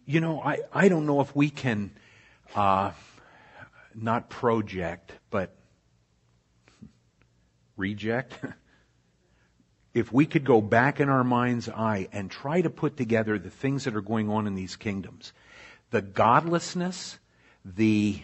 you 0.07 0.21
know, 0.21 0.41
I, 0.41 0.59
I 0.73 0.89
don't 0.89 1.07
know 1.07 1.21
if 1.21 1.35
we 1.35 1.51
can 1.51 1.91
uh, 2.55 2.93
not 3.97 4.31
project, 4.31 5.11
but 5.31 5.53
reject. 7.77 8.35
if 9.95 10.13
we 10.13 10.25
could 10.27 10.45
go 10.45 10.61
back 10.61 11.01
in 11.01 11.09
our 11.09 11.25
mind's 11.25 11.69
eye 11.69 12.07
and 12.13 12.31
try 12.31 12.61
to 12.61 12.71
put 12.71 12.97
together 12.97 13.41
the 13.41 13.51
things 13.51 13.85
that 13.85 13.97
are 13.97 14.03
going 14.03 14.29
on 14.29 14.47
in 14.47 14.55
these 14.55 14.77
kingdoms, 14.77 15.33
the 15.91 16.03
godlessness, 16.03 17.19
the 17.65 18.21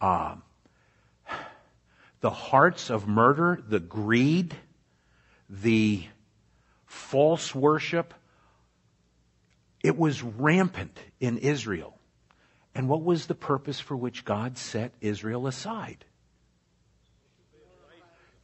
uh, 0.00 0.36
the 2.20 2.30
hearts 2.30 2.90
of 2.90 3.08
murder, 3.08 3.62
the 3.66 3.80
greed, 3.80 4.54
the 5.48 6.04
false 6.86 7.54
worship, 7.54 8.14
it 9.82 9.96
was 9.96 10.22
rampant 10.22 10.98
in 11.18 11.38
Israel. 11.38 11.96
And 12.74 12.88
what 12.88 13.02
was 13.02 13.26
the 13.26 13.34
purpose 13.34 13.80
for 13.80 13.96
which 13.96 14.24
God 14.24 14.58
set 14.58 14.92
Israel 15.00 15.46
aside? 15.46 16.04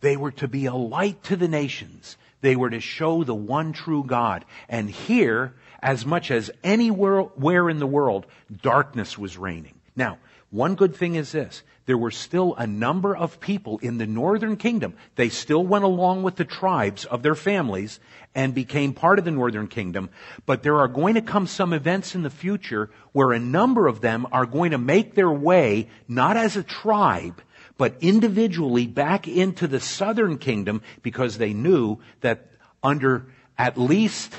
They 0.00 0.16
were 0.16 0.32
to 0.32 0.48
be 0.48 0.66
a 0.66 0.74
light 0.74 1.22
to 1.24 1.36
the 1.36 1.48
nations. 1.48 2.16
They 2.40 2.56
were 2.56 2.70
to 2.70 2.80
show 2.80 3.24
the 3.24 3.34
one 3.34 3.72
true 3.72 4.04
God. 4.04 4.44
And 4.68 4.90
here, 4.90 5.54
as 5.82 6.04
much 6.04 6.30
as 6.30 6.50
anywhere 6.62 7.70
in 7.70 7.78
the 7.78 7.86
world, 7.86 8.26
darkness 8.62 9.16
was 9.16 9.38
reigning. 9.38 9.74
Now, 9.94 10.18
one 10.50 10.74
good 10.74 10.94
thing 10.94 11.16
is 11.16 11.32
this. 11.32 11.62
There 11.86 11.98
were 11.98 12.10
still 12.10 12.54
a 12.54 12.66
number 12.66 13.16
of 13.16 13.40
people 13.40 13.78
in 13.78 13.98
the 13.98 14.06
northern 14.06 14.56
kingdom. 14.56 14.94
They 15.14 15.28
still 15.28 15.64
went 15.64 15.84
along 15.84 16.22
with 16.22 16.36
the 16.36 16.44
tribes 16.44 17.04
of 17.04 17.22
their 17.22 17.34
families 17.34 18.00
and 18.34 18.54
became 18.54 18.92
part 18.92 19.18
of 19.18 19.24
the 19.24 19.30
northern 19.30 19.68
kingdom. 19.68 20.10
But 20.44 20.62
there 20.62 20.78
are 20.78 20.88
going 20.88 21.14
to 21.14 21.22
come 21.22 21.46
some 21.46 21.72
events 21.72 22.14
in 22.14 22.22
the 22.22 22.30
future 22.30 22.90
where 23.12 23.32
a 23.32 23.38
number 23.38 23.86
of 23.86 24.00
them 24.00 24.26
are 24.32 24.46
going 24.46 24.72
to 24.72 24.78
make 24.78 25.14
their 25.14 25.30
way, 25.30 25.88
not 26.08 26.36
as 26.36 26.56
a 26.56 26.62
tribe, 26.62 27.40
but 27.78 27.96
individually 28.00 28.86
back 28.86 29.28
into 29.28 29.66
the 29.66 29.80
southern 29.80 30.38
kingdom 30.38 30.82
because 31.02 31.38
they 31.38 31.52
knew 31.52 31.98
that 32.20 32.48
under 32.82 33.26
at 33.58 33.78
least 33.78 34.34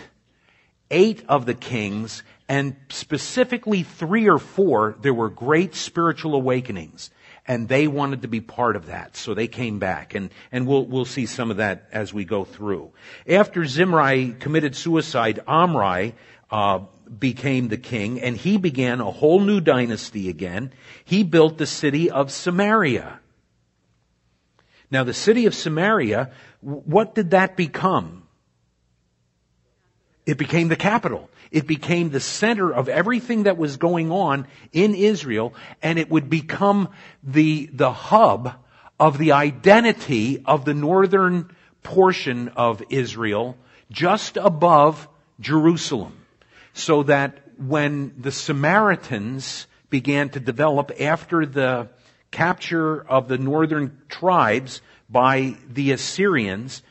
eight 0.89 1.23
of 1.27 1.45
the 1.45 1.53
kings 1.53 2.23
and 2.49 2.75
specifically 2.89 3.83
three 3.83 4.29
or 4.29 4.39
four, 4.39 4.95
there 5.01 5.13
were 5.13 5.29
great 5.29 5.75
spiritual 5.75 6.35
awakenings. 6.35 7.09
And 7.49 7.69
they 7.69 7.87
wanted 7.87 8.23
to 8.23 8.27
be 8.27 8.41
part 8.41 8.75
of 8.75 8.87
that, 8.87 9.15
so 9.15 9.33
they 9.33 9.47
came 9.47 9.79
back, 9.79 10.15
and 10.15 10.31
and 10.51 10.67
we'll 10.67 10.85
we'll 10.85 11.05
see 11.05 11.25
some 11.25 11.49
of 11.49 11.57
that 11.57 11.87
as 11.93 12.13
we 12.13 12.25
go 12.25 12.43
through. 12.43 12.91
After 13.25 13.63
Zimri 13.63 14.35
committed 14.37 14.75
suicide, 14.75 15.39
Omri 15.47 16.13
uh, 16.51 16.79
became 17.17 17.69
the 17.69 17.77
king, 17.77 18.19
and 18.19 18.35
he 18.35 18.57
began 18.57 18.99
a 18.99 19.09
whole 19.11 19.39
new 19.39 19.61
dynasty 19.61 20.27
again. 20.27 20.73
He 21.05 21.23
built 21.23 21.57
the 21.57 21.65
city 21.65 22.11
of 22.11 22.31
Samaria. 22.31 23.21
Now, 24.91 25.05
the 25.05 25.13
city 25.13 25.45
of 25.45 25.55
Samaria, 25.55 26.31
what 26.59 27.15
did 27.15 27.31
that 27.31 27.55
become? 27.55 28.23
It 30.25 30.37
became 30.37 30.67
the 30.67 30.75
capital. 30.75 31.29
It 31.51 31.67
became 31.67 32.09
the 32.09 32.19
center 32.19 32.71
of 32.71 32.89
everything 32.89 33.43
that 33.43 33.57
was 33.57 33.77
going 33.77 34.11
on 34.11 34.47
in 34.71 34.95
Israel, 34.95 35.53
and 35.81 35.97
it 35.99 36.09
would 36.09 36.29
become 36.29 36.89
the, 37.23 37.69
the 37.73 37.91
hub 37.91 38.53
of 38.99 39.17
the 39.17 39.31
identity 39.31 40.43
of 40.45 40.65
the 40.65 40.73
northern 40.73 41.55
portion 41.83 42.49
of 42.49 42.83
Israel, 42.89 43.57
just 43.91 44.37
above 44.37 45.07
Jerusalem. 45.39 46.25
So 46.73 47.03
that 47.03 47.37
when 47.57 48.13
the 48.17 48.31
Samaritans 48.31 49.67
began 49.89 50.29
to 50.29 50.39
develop 50.39 50.91
after 50.99 51.45
the 51.45 51.89
capture 52.31 53.01
of 53.07 53.27
the 53.27 53.37
northern 53.37 54.01
tribes 54.09 54.81
by 55.09 55.55
the 55.69 55.91
Assyrians, 55.91 56.83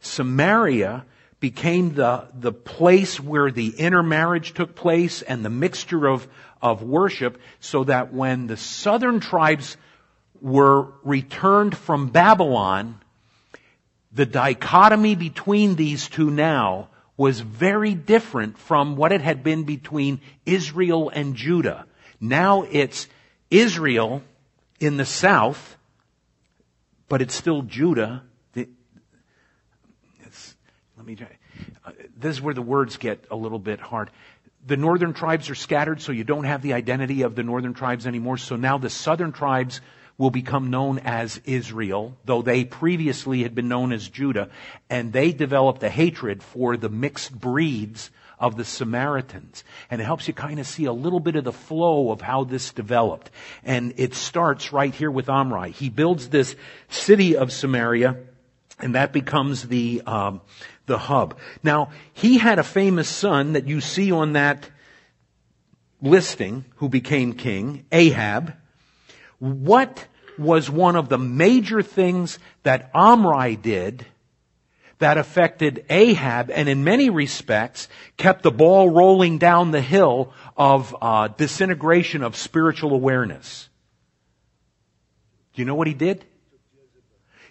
Samaria 0.00 1.04
became 1.42 1.92
the, 1.94 2.28
the 2.32 2.52
place 2.52 3.18
where 3.18 3.50
the 3.50 3.70
intermarriage 3.70 4.54
took 4.54 4.76
place 4.76 5.22
and 5.22 5.44
the 5.44 5.50
mixture 5.50 6.06
of, 6.06 6.28
of 6.62 6.84
worship 6.84 7.36
so 7.58 7.82
that 7.82 8.14
when 8.14 8.46
the 8.46 8.56
southern 8.56 9.18
tribes 9.18 9.76
were 10.40 10.92
returned 11.02 11.76
from 11.76 12.10
Babylon, 12.10 13.00
the 14.12 14.24
dichotomy 14.24 15.16
between 15.16 15.74
these 15.74 16.08
two 16.08 16.30
now 16.30 16.88
was 17.16 17.40
very 17.40 17.94
different 17.94 18.56
from 18.56 18.94
what 18.94 19.10
it 19.10 19.20
had 19.20 19.42
been 19.42 19.64
between 19.64 20.20
Israel 20.46 21.08
and 21.08 21.34
Judah. 21.34 21.86
Now 22.20 22.62
it's 22.70 23.08
Israel 23.50 24.22
in 24.78 24.96
the 24.96 25.04
south, 25.04 25.76
but 27.08 27.20
it's 27.20 27.34
still 27.34 27.62
Judah. 27.62 28.22
Let 31.04 31.20
me. 31.20 31.26
Uh, 31.84 31.90
this 32.16 32.36
is 32.36 32.40
where 32.40 32.54
the 32.54 32.62
words 32.62 32.96
get 32.96 33.24
a 33.28 33.34
little 33.34 33.58
bit 33.58 33.80
hard. 33.80 34.08
The 34.64 34.76
northern 34.76 35.14
tribes 35.14 35.50
are 35.50 35.56
scattered, 35.56 36.00
so 36.00 36.12
you 36.12 36.22
don't 36.22 36.44
have 36.44 36.62
the 36.62 36.74
identity 36.74 37.22
of 37.22 37.34
the 37.34 37.42
northern 37.42 37.74
tribes 37.74 38.06
anymore. 38.06 38.36
So 38.38 38.54
now 38.54 38.78
the 38.78 38.88
southern 38.88 39.32
tribes 39.32 39.80
will 40.16 40.30
become 40.30 40.70
known 40.70 41.00
as 41.00 41.40
Israel, 41.44 42.16
though 42.24 42.40
they 42.40 42.64
previously 42.64 43.42
had 43.42 43.52
been 43.52 43.66
known 43.66 43.92
as 43.92 44.08
Judah, 44.08 44.50
and 44.88 45.12
they 45.12 45.32
developed 45.32 45.82
a 45.82 45.90
hatred 45.90 46.40
for 46.40 46.76
the 46.76 46.88
mixed 46.88 47.36
breeds 47.36 48.12
of 48.38 48.56
the 48.56 48.64
Samaritans. 48.64 49.64
And 49.90 50.00
it 50.00 50.04
helps 50.04 50.28
you 50.28 50.34
kind 50.34 50.60
of 50.60 50.68
see 50.68 50.84
a 50.84 50.92
little 50.92 51.18
bit 51.18 51.34
of 51.34 51.42
the 51.42 51.52
flow 51.52 52.12
of 52.12 52.20
how 52.20 52.44
this 52.44 52.72
developed. 52.72 53.28
And 53.64 53.94
it 53.96 54.14
starts 54.14 54.72
right 54.72 54.94
here 54.94 55.10
with 55.10 55.28
Omri. 55.28 55.72
He 55.72 55.88
builds 55.88 56.28
this 56.28 56.54
city 56.88 57.36
of 57.36 57.50
Samaria, 57.50 58.18
and 58.78 58.96
that 58.96 59.12
becomes 59.12 59.62
the, 59.62 60.02
um, 60.06 60.40
the 60.86 60.98
hub. 60.98 61.38
Now, 61.62 61.90
he 62.12 62.38
had 62.38 62.58
a 62.58 62.64
famous 62.64 63.08
son 63.08 63.52
that 63.52 63.68
you 63.68 63.80
see 63.80 64.12
on 64.12 64.32
that 64.32 64.68
listing 66.00 66.64
who 66.76 66.88
became 66.88 67.32
king, 67.32 67.86
Ahab. 67.92 68.54
What 69.38 70.06
was 70.38 70.70
one 70.70 70.96
of 70.96 71.08
the 71.08 71.18
major 71.18 71.82
things 71.82 72.38
that 72.62 72.90
Omri 72.94 73.56
did 73.56 74.06
that 74.98 75.18
affected 75.18 75.84
Ahab 75.90 76.50
and 76.50 76.68
in 76.68 76.84
many 76.84 77.10
respects 77.10 77.88
kept 78.16 78.44
the 78.44 78.52
ball 78.52 78.88
rolling 78.88 79.38
down 79.38 79.72
the 79.72 79.80
hill 79.80 80.32
of 80.56 80.94
uh, 81.02 81.26
disintegration 81.28 82.22
of 82.22 82.36
spiritual 82.36 82.94
awareness. 82.94 83.68
Do 85.54 85.62
you 85.62 85.66
know 85.66 85.74
what 85.74 85.88
he 85.88 85.94
did? 85.94 86.24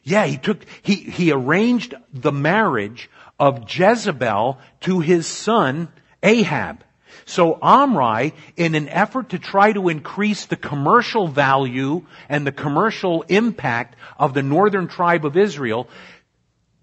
Yeah, 0.03 0.25
he 0.25 0.37
took, 0.37 0.65
he, 0.81 0.95
he 0.95 1.31
arranged 1.31 1.93
the 2.13 2.31
marriage 2.31 3.09
of 3.41 3.65
Jezebel 3.67 4.59
to 4.81 4.99
his 4.99 5.25
son 5.25 5.89
Ahab. 6.21 6.83
So 7.25 7.57
Omri, 7.59 8.33
in 8.55 8.75
an 8.75 8.87
effort 8.87 9.29
to 9.29 9.39
try 9.39 9.73
to 9.73 9.89
increase 9.89 10.45
the 10.45 10.55
commercial 10.55 11.27
value 11.27 12.05
and 12.29 12.45
the 12.45 12.51
commercial 12.51 13.23
impact 13.23 13.95
of 14.19 14.35
the 14.35 14.43
northern 14.43 14.87
tribe 14.87 15.25
of 15.25 15.35
Israel, 15.35 15.89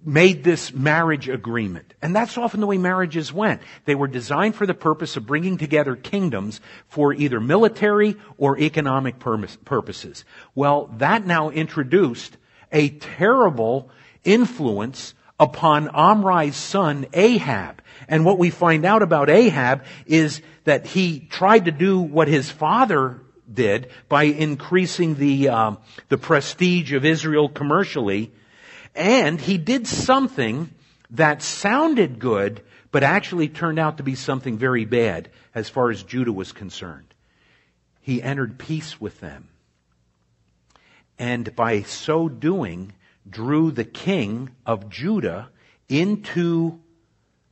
made 0.05 0.43
this 0.43 0.73
marriage 0.73 1.29
agreement. 1.29 1.95
And 2.03 2.15
that's 2.15 2.37
often 2.37 2.61
the 2.61 2.67
way 2.67 2.79
marriages 2.79 3.33
went. 3.33 3.63
They 3.85 3.95
were 3.95 4.09
designed 4.09 4.57
for 4.57 4.67
the 4.67 4.75
purpose 4.75 5.17
of 5.17 5.27
bringing 5.27 5.59
together 5.59 5.95
kingdoms 5.95 6.61
for 6.89 7.13
either 7.13 7.41
military 7.41 8.17
or 8.37 8.59
economic 8.59 9.21
purposes. 9.21 10.25
Well, 10.55 10.91
that 10.99 11.25
now 11.25 11.51
introduced 11.51 12.37
a 12.73 12.91
terrible 12.91 13.91
influence 14.25 15.15
upon 15.39 15.89
Omri's 15.89 16.57
son 16.57 17.07
Ahab. 17.13 17.83
And 18.09 18.25
what 18.25 18.39
we 18.39 18.51
find 18.51 18.85
out 18.85 19.03
about 19.03 19.31
Ahab 19.31 19.85
is 20.07 20.43
that 20.65 20.87
he 20.87 21.21
tried 21.21 21.67
to 21.67 21.71
do 21.71 22.01
what 22.01 22.29
his 22.29 22.51
father 22.51 23.21
did 23.53 23.91
by 24.09 24.25
increasing 24.25 25.15
the 25.15 25.49
um, 25.49 25.79
the 26.09 26.19
prestige 26.19 26.93
of 26.93 27.05
Israel 27.05 27.49
commercially, 27.49 28.33
and 28.95 29.41
he 29.41 29.59
did 29.59 29.87
something 29.87 30.71
that 31.11 31.43
sounded 31.43 32.19
good, 32.19 32.63
but 32.91 33.03
actually 33.03 33.49
turned 33.49 33.79
out 33.79 33.97
to 33.97 34.03
be 34.03 34.15
something 34.15 34.59
very 34.59 34.85
bad 34.85 35.31
as 35.55 35.69
far 35.69 35.91
as 35.91 36.03
Judah 36.03 36.33
was 36.33 36.53
concerned. 36.53 37.15
He 38.01 38.23
entered 38.23 38.59
peace 38.59 39.01
with 39.01 39.19
them, 39.21 39.49
and 41.19 41.55
by 41.57 41.83
so 41.83 42.29
doing, 42.29 42.93
drew 43.31 43.71
the 43.71 43.85
king 43.85 44.51
of 44.67 44.89
Judah 44.89 45.51
into 45.89 46.81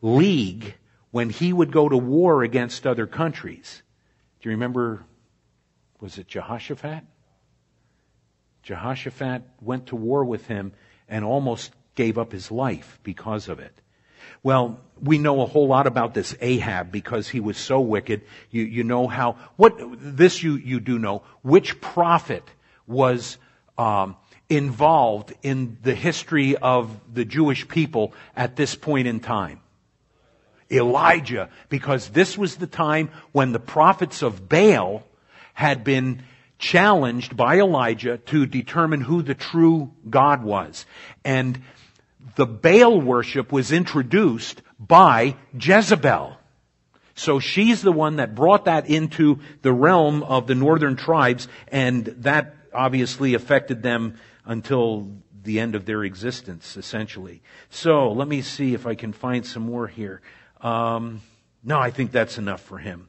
league 0.03 0.75
when 1.11 1.31
he 1.31 1.53
would 1.53 1.73
go 1.73 1.89
to 1.89 1.97
war 1.97 2.43
against 2.43 2.87
other 2.87 3.07
countries. 3.07 3.83
Do 4.41 4.49
you 4.49 4.55
remember 4.55 5.05
was 6.01 6.19
it 6.19 6.29
Jehoshaphat? 6.29 7.05
Jehoshaphat 8.63 9.43
went 9.61 9.87
to 9.87 9.97
war 9.97 10.25
with 10.25 10.47
him 10.47 10.73
and 11.09 11.25
almost 11.25 11.73
gave 11.95 12.19
up 12.19 12.33
his 12.33 12.51
life 12.51 12.99
because 13.03 13.49
of 13.49 13.61
it. 13.61 13.73
Well, 14.43 14.81
we 15.01 15.19
know 15.19 15.41
a 15.41 15.47
whole 15.47 15.69
lot 15.69 15.87
about 15.87 16.15
this 16.15 16.35
Ahab 16.41 16.93
because 16.93 17.29
he 17.29 17.41
was 17.41 17.57
so 17.57 17.81
wicked. 17.81 18.23
You, 18.51 18.65
you 18.65 18.85
know 18.85 19.07
how, 19.07 19.37
what, 19.57 19.75
this 19.79 20.43
you, 20.43 20.57
you 20.57 20.81
do 20.81 20.99
know, 20.99 21.23
which 21.43 21.81
prophet 21.81 22.45
was, 22.87 23.39
um, 23.79 24.17
involved 24.49 25.33
in 25.43 25.79
the 25.83 25.95
history 25.95 26.57
of 26.57 26.91
the 27.13 27.25
Jewish 27.25 27.67
people 27.69 28.15
at 28.37 28.57
this 28.57 28.75
point 28.75 29.07
in 29.07 29.21
time? 29.21 29.61
Elijah, 30.71 31.49
because 31.69 32.09
this 32.09 32.37
was 32.37 32.57
the 32.57 32.67
time 32.67 33.11
when 33.33 33.53
the 33.53 33.61
prophets 33.61 34.23
of 34.23 34.49
Baal 34.49 35.05
had 35.55 35.85
been 35.85 36.23
challenged 36.59 37.37
by 37.37 37.59
Elijah 37.59 38.19
to 38.19 38.47
determine 38.47 39.01
who 39.01 39.23
the 39.23 39.35
true 39.35 39.93
God 40.09 40.43
was. 40.43 40.87
And 41.25 41.61
the 42.35 42.47
Baal 42.47 43.01
worship 43.01 43.53
was 43.53 43.73
introduced 43.73 44.63
by 44.79 45.37
Jezebel. 45.59 46.37
So 47.15 47.41
she's 47.41 47.81
the 47.81 47.93
one 47.93 48.17
that 48.17 48.35
brought 48.35 48.67
that 48.67 48.89
into 48.89 49.41
the 49.63 49.73
realm 49.73 50.23
of 50.23 50.47
the 50.47 50.55
northern 50.55 50.97
tribes, 50.97 51.49
and 51.69 52.05
that 52.05 52.55
obviously 52.75 53.35
affected 53.35 53.83
them 53.83 54.19
until 54.47 55.11
the 55.43 55.61
end 55.61 55.75
of 55.75 55.85
their 55.85 56.03
existence, 56.05 56.77
essentially. 56.77 57.43
So 57.69 58.11
let 58.13 58.27
me 58.27 58.41
see 58.41 58.73
if 58.73 58.87
I 58.87 58.95
can 58.95 59.13
find 59.13 59.45
some 59.45 59.65
more 59.65 59.87
here. 59.87 60.23
Um, 60.61 61.21
no, 61.63 61.79
I 61.79 61.91
think 61.91 62.13
that's 62.13 62.39
enough 62.39 62.63
for 62.63 62.79
him. 62.79 63.09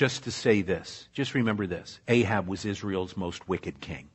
just 0.00 0.24
to 0.24 0.30
say 0.30 0.62
this. 0.62 1.10
Just 1.12 1.34
remember 1.34 1.66
this. 1.66 2.00
Ahab 2.08 2.48
was 2.48 2.64
Israel's 2.64 3.18
most 3.18 3.46
wicked 3.50 3.82
king. 3.82 4.08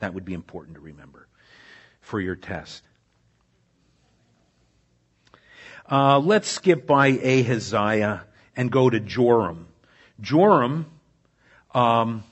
That 0.00 0.12
would 0.12 0.26
be 0.26 0.34
important 0.34 0.74
to 0.74 0.82
remember 0.82 1.28
for 2.02 2.20
your 2.20 2.36
test. 2.36 2.82
Uh, 5.90 6.18
let's 6.18 6.46
skip 6.46 6.86
by 6.86 7.06
Ahaziah 7.06 8.26
and 8.54 8.70
go 8.70 8.90
to 8.90 9.00
Joram. 9.00 9.66
Joram 10.20 10.84
um, 11.72 12.22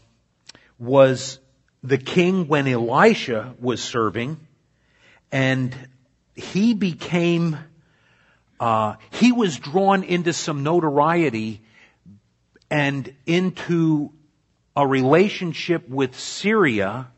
was 0.83 1.39
the 1.85 1.97
king 1.97 2.49
when 2.49 2.67
Elisha 2.67 3.55
was 3.61 3.81
serving, 3.81 4.37
and 5.31 5.75
he 6.35 6.75
became, 6.75 7.57
uh, 8.59 8.97
he 9.13 9.31
was 9.31 9.59
drawn 9.59 10.03
into 10.03 10.33
some 10.33 10.65
notoriety 10.65 11.63
and 12.69 13.15
into 13.27 14.13
a 14.75 14.85
relationship 14.85 15.89
with 15.89 16.19
Syria 16.19 17.13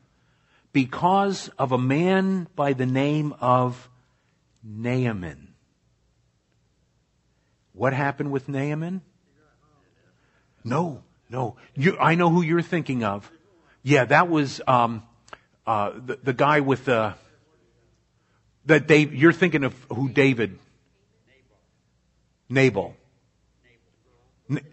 because 0.74 1.48
of 1.58 1.72
a 1.72 1.78
man 1.78 2.48
by 2.54 2.74
the 2.74 2.86
name 2.86 3.34
of 3.40 3.88
Naaman. 4.62 5.54
What 7.72 7.94
happened 7.94 8.30
with 8.30 8.46
Naaman? 8.46 9.00
No, 10.62 11.02
no. 11.30 11.56
You, 11.74 11.96
I 11.98 12.14
know 12.14 12.28
who 12.28 12.42
you're 12.42 12.60
thinking 12.60 13.04
of. 13.04 13.30
Yeah, 13.84 14.06
that 14.06 14.28
was 14.28 14.60
um, 14.66 15.04
uh, 15.66 15.92
the, 15.94 16.18
the 16.22 16.32
guy 16.32 16.60
with 16.60 16.86
the 16.86 17.14
that 18.64 18.88
they. 18.88 19.06
You're 19.06 19.32
thinking 19.32 19.62
of 19.62 19.74
who 19.88 20.08
David. 20.08 20.58
Nabal. 22.48 22.96
Nabal. 24.48 24.68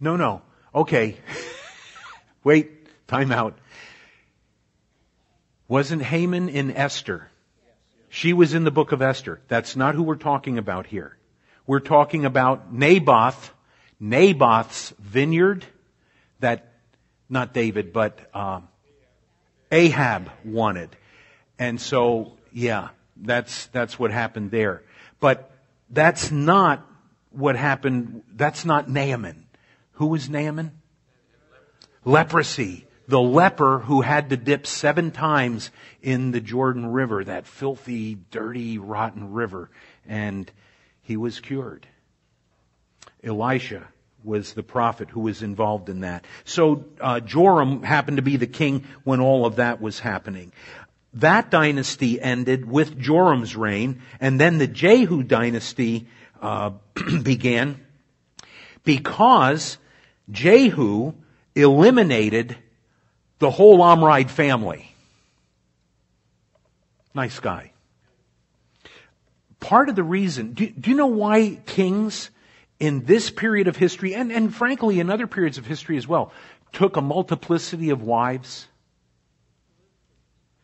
No, 0.00 0.16
no. 0.16 0.42
Okay. 0.74 1.16
Wait, 2.44 2.70
time 3.08 3.32
out. 3.32 3.58
Wasn't 5.68 6.02
Haman 6.02 6.48
in 6.48 6.70
Esther? 6.70 7.28
She 8.08 8.32
was 8.32 8.54
in 8.54 8.64
the 8.64 8.70
book 8.70 8.92
of 8.92 9.02
Esther. 9.02 9.40
That's 9.48 9.74
not 9.74 9.94
who 9.94 10.02
we're 10.02 10.14
talking 10.14 10.58
about 10.58 10.86
here. 10.86 11.16
We're 11.66 11.80
talking 11.80 12.24
about 12.24 12.72
Naboth, 12.72 13.52
Naboth's 13.98 14.94
vineyard 14.98 15.64
that, 16.38 16.72
not 17.28 17.52
David, 17.52 17.92
but 17.92 18.18
um, 18.34 18.68
Ahab 19.70 20.30
wanted. 20.44 20.90
And 21.58 21.80
so, 21.80 22.36
yeah, 22.52 22.88
that's, 23.16 23.66
that's 23.66 23.98
what 23.98 24.10
happened 24.10 24.50
there. 24.50 24.82
But 25.20 25.50
that's 25.90 26.30
not 26.30 26.86
what 27.30 27.56
happened, 27.56 28.22
that's 28.34 28.64
not 28.64 28.88
Naaman. 28.88 29.46
Who 29.92 30.06
was 30.06 30.28
Naaman? 30.28 30.72
Leprosy. 32.04 32.86
The 33.08 33.20
leper 33.20 33.78
who 33.78 34.00
had 34.00 34.30
to 34.30 34.36
dip 34.36 34.66
seven 34.66 35.12
times 35.12 35.70
in 36.02 36.32
the 36.32 36.40
Jordan 36.40 36.86
River, 36.86 37.22
that 37.22 37.46
filthy, 37.46 38.16
dirty, 38.32 38.78
rotten 38.78 39.32
river, 39.32 39.70
and 40.08 40.50
he 41.02 41.16
was 41.16 41.38
cured. 41.38 41.86
Elisha 43.22 43.86
was 44.26 44.52
the 44.52 44.62
prophet 44.62 45.08
who 45.08 45.20
was 45.20 45.42
involved 45.42 45.88
in 45.88 46.00
that. 46.00 46.24
So 46.44 46.84
uh, 47.00 47.20
Joram 47.20 47.82
happened 47.82 48.18
to 48.18 48.22
be 48.22 48.36
the 48.36 48.46
king 48.46 48.84
when 49.04 49.20
all 49.20 49.46
of 49.46 49.56
that 49.56 49.80
was 49.80 49.98
happening. 49.98 50.52
That 51.14 51.50
dynasty 51.50 52.20
ended 52.20 52.68
with 52.68 52.98
Joram's 52.98 53.56
reign, 53.56 54.02
and 54.20 54.38
then 54.38 54.58
the 54.58 54.66
Jehu 54.66 55.22
dynasty 55.22 56.08
uh, 56.42 56.72
began 57.22 57.80
because 58.84 59.78
Jehu 60.30 61.14
eliminated 61.54 62.56
the 63.38 63.50
whole 63.50 63.78
Omride 63.78 64.30
family. 64.30 64.90
Nice 67.14 67.40
guy. 67.40 67.72
Part 69.58 69.88
of 69.88 69.96
the 69.96 70.02
reason, 70.02 70.52
do, 70.52 70.68
do, 70.68 70.90
you 70.90 70.96
know 70.96 71.06
why 71.06 71.58
kings 71.66 72.30
in 72.78 73.04
this 73.04 73.30
period 73.30 73.68
of 73.68 73.76
history, 73.76 74.14
and, 74.14 74.30
and 74.30 74.54
frankly 74.54 75.00
in 75.00 75.10
other 75.10 75.26
periods 75.26 75.58
of 75.58 75.66
history 75.66 75.96
as 75.96 76.06
well, 76.06 76.32
took 76.72 76.96
a 76.96 77.00
multiplicity 77.00 77.90
of 77.90 78.02
wives? 78.02 78.66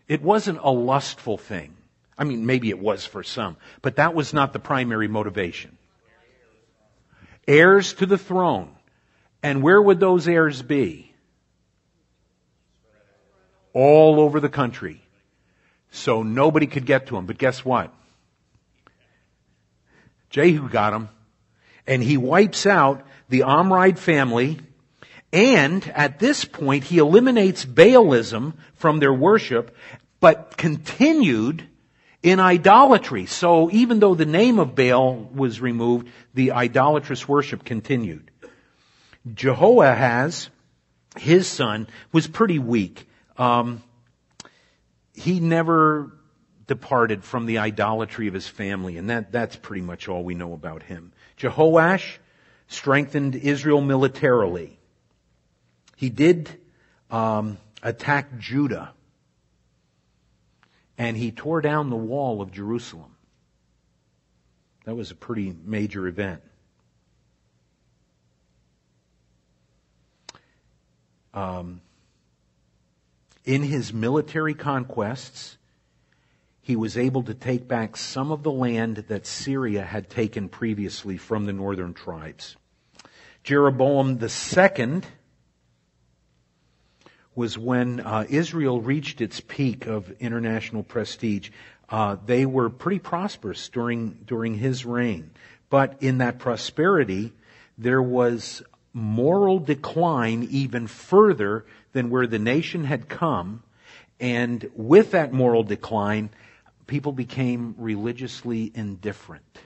It 0.08 0.22
wasn't 0.22 0.58
a 0.62 0.70
lustful 0.70 1.38
thing. 1.38 1.74
I 2.18 2.24
mean, 2.24 2.44
maybe 2.44 2.68
it 2.68 2.78
was 2.78 3.06
for 3.06 3.22
some, 3.22 3.56
but 3.80 3.96
that 3.96 4.14
was 4.14 4.32
not 4.32 4.52
the 4.52 4.58
primary 4.58 5.08
motivation. 5.08 5.78
Heirs 7.48 7.94
to 7.94 8.06
the 8.06 8.18
throne. 8.18 8.70
And 9.42 9.62
where 9.62 9.80
would 9.80 9.98
those 9.98 10.28
heirs 10.28 10.62
be? 10.62 11.12
All 13.72 14.20
over 14.20 14.38
the 14.38 14.48
country. 14.48 15.02
So 15.90 16.22
nobody 16.22 16.66
could 16.66 16.86
get 16.86 17.06
to 17.08 17.14
them. 17.14 17.26
But 17.26 17.38
guess 17.38 17.64
what? 17.64 17.92
Jehu 20.30 20.68
got 20.68 20.90
them. 20.90 21.08
And 21.86 22.02
he 22.02 22.16
wipes 22.16 22.66
out 22.66 23.06
the 23.28 23.40
Omride 23.40 23.98
family. 23.98 24.58
And 25.32 25.86
at 25.94 26.18
this 26.18 26.44
point, 26.44 26.84
he 26.84 26.98
eliminates 26.98 27.64
Baalism 27.64 28.54
from 28.74 28.98
their 28.98 29.14
worship, 29.14 29.76
but 30.20 30.56
continued 30.56 31.66
in 32.22 32.38
idolatry. 32.38 33.26
So 33.26 33.70
even 33.70 33.98
though 33.98 34.14
the 34.14 34.26
name 34.26 34.58
of 34.58 34.74
Baal 34.74 35.16
was 35.34 35.60
removed, 35.60 36.08
the 36.34 36.52
idolatrous 36.52 37.26
worship 37.26 37.64
continued. 37.64 38.30
Jehoahaz, 39.32 40.48
his 41.16 41.46
son, 41.46 41.88
was 42.12 42.26
pretty 42.26 42.58
weak. 42.58 43.08
Um, 43.36 43.82
he 45.14 45.40
never 45.40 46.12
departed 46.66 47.24
from 47.24 47.46
the 47.46 47.58
idolatry 47.58 48.28
of 48.28 48.34
his 48.34 48.48
family, 48.48 48.96
and 48.96 49.10
that, 49.10 49.32
that's 49.32 49.56
pretty 49.56 49.82
much 49.82 50.08
all 50.08 50.24
we 50.24 50.34
know 50.34 50.52
about 50.52 50.82
him. 50.82 51.11
Jehoash 51.42 52.18
strengthened 52.68 53.34
Israel 53.34 53.80
militarily. 53.80 54.78
He 55.96 56.08
did 56.08 56.48
um, 57.10 57.58
attack 57.82 58.38
Judah 58.38 58.92
and 60.96 61.16
he 61.16 61.32
tore 61.32 61.60
down 61.60 61.90
the 61.90 61.96
wall 61.96 62.40
of 62.40 62.52
Jerusalem. 62.52 63.16
That 64.84 64.94
was 64.94 65.10
a 65.10 65.16
pretty 65.16 65.54
major 65.64 66.06
event. 66.06 66.42
Um, 71.34 71.80
in 73.44 73.62
his 73.62 73.92
military 73.92 74.54
conquests, 74.54 75.56
he 76.62 76.76
was 76.76 76.96
able 76.96 77.24
to 77.24 77.34
take 77.34 77.66
back 77.66 77.96
some 77.96 78.30
of 78.30 78.44
the 78.44 78.52
land 78.52 78.96
that 79.08 79.26
Syria 79.26 79.84
had 79.84 80.08
taken 80.08 80.48
previously 80.48 81.16
from 81.16 81.44
the 81.44 81.52
northern 81.52 81.92
tribes. 81.92 82.56
Jeroboam 83.42 84.20
II 84.22 85.02
was 87.34 87.58
when 87.58 87.98
uh, 88.00 88.24
Israel 88.28 88.80
reached 88.80 89.20
its 89.20 89.40
peak 89.40 89.86
of 89.86 90.10
international 90.20 90.84
prestige. 90.84 91.50
Uh, 91.88 92.16
they 92.24 92.46
were 92.46 92.70
pretty 92.70 93.00
prosperous 93.00 93.68
during 93.68 94.12
during 94.24 94.54
his 94.54 94.86
reign, 94.86 95.30
but 95.68 95.96
in 96.00 96.18
that 96.18 96.38
prosperity, 96.38 97.32
there 97.76 98.02
was 98.02 98.62
moral 98.92 99.58
decline 99.58 100.46
even 100.50 100.86
further 100.86 101.64
than 101.92 102.10
where 102.10 102.26
the 102.26 102.38
nation 102.38 102.84
had 102.84 103.08
come, 103.08 103.62
and 104.20 104.70
with 104.74 105.10
that 105.10 105.32
moral 105.32 105.64
decline, 105.64 106.30
people 106.92 107.12
became 107.12 107.74
religiously 107.78 108.70
indifferent. 108.74 109.60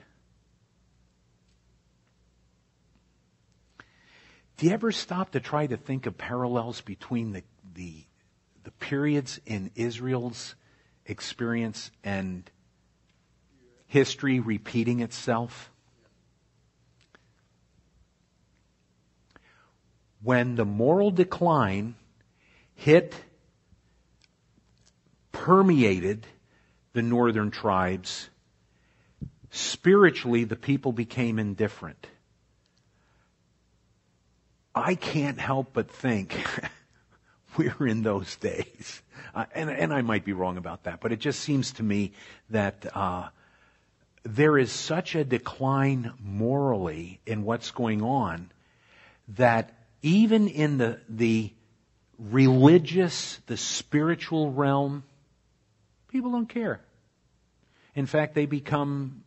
Do 4.56 4.66
you 4.66 4.72
ever 4.72 4.92
stop 4.92 5.32
to 5.32 5.40
try 5.40 5.66
to 5.66 5.76
think 5.76 6.06
of 6.06 6.16
parallels 6.16 6.82
between 6.82 7.32
the, 7.32 7.42
the, 7.74 8.04
the 8.62 8.70
periods 8.70 9.40
in 9.44 9.72
Israel's 9.74 10.54
experience 11.04 11.90
and 12.04 12.48
history 13.88 14.38
repeating 14.38 15.00
itself? 15.00 15.72
When 20.22 20.54
the 20.54 20.64
moral 20.64 21.10
decline 21.10 21.96
hit, 22.76 23.16
permeated 25.32 26.24
the 26.96 27.02
northern 27.02 27.50
tribes, 27.50 28.30
spiritually 29.50 30.44
the 30.44 30.56
people 30.56 30.92
became 30.92 31.38
indifferent. 31.38 32.06
I 34.74 34.94
can't 34.94 35.38
help 35.38 35.74
but 35.74 35.90
think 35.90 36.42
we're 37.59 37.87
in 37.87 38.00
those 38.02 38.35
days. 38.37 39.02
Uh, 39.35 39.44
and, 39.54 39.68
and, 39.68 39.92
I 39.92 40.00
might 40.00 40.24
be 40.24 40.32
wrong 40.32 40.56
about 40.56 40.85
that, 40.85 41.00
but 41.00 41.12
it 41.12 41.20
just 41.20 41.40
seems 41.40 41.72
to 41.72 41.82
me 41.82 42.12
that 42.48 42.87
uh, 42.96 43.28
there 44.22 44.56
is 44.56 44.72
such 44.72 45.14
a 45.14 45.22
decline 45.22 46.14
morally 46.18 47.20
in 47.26 47.44
what's 47.44 47.72
going 47.72 48.02
on 48.02 48.50
that 49.37 49.74
even 50.00 50.48
in 50.48 50.78
the, 50.78 50.98
the 51.11 51.52
religious, 52.18 53.38
the 53.48 53.59
spiritual 53.59 54.50
realm, 54.50 55.04
people 56.09 56.32
don't 56.32 56.48
care. 56.48 56.80
In 57.96 58.06
fact, 58.06 58.35
they 58.35 58.46
become 58.46 59.24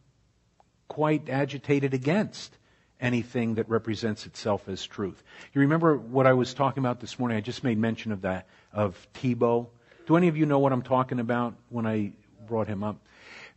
quite 0.87 1.27
agitated 1.27 1.93
against 1.93 2.55
anything 3.01 3.55
that 3.55 3.67
represents 3.67 4.25
itself 4.25 4.69
as 4.69 4.85
truth. 4.85 5.21
You 5.53 5.61
remember 5.61 5.97
what 5.97 6.27
I 6.27 6.33
was 6.33 6.53
talking 6.53 6.81
about 6.81 6.99
this 6.99 7.17
morning? 7.17 7.37
I 7.37 7.41
just 7.41 7.63
made 7.63 7.77
mention 7.77 8.11
of 8.11 8.21
that, 8.21 8.47
of 8.71 9.07
Tebow. 9.15 9.67
Do 10.05 10.15
any 10.15 10.27
of 10.27 10.37
you 10.37 10.45
know 10.45 10.59
what 10.59 10.71
I'm 10.71 10.83
talking 10.83 11.19
about 11.19 11.55
when 11.69 11.87
I 11.87 12.11
brought 12.47 12.67
him 12.67 12.83
up? 12.83 12.97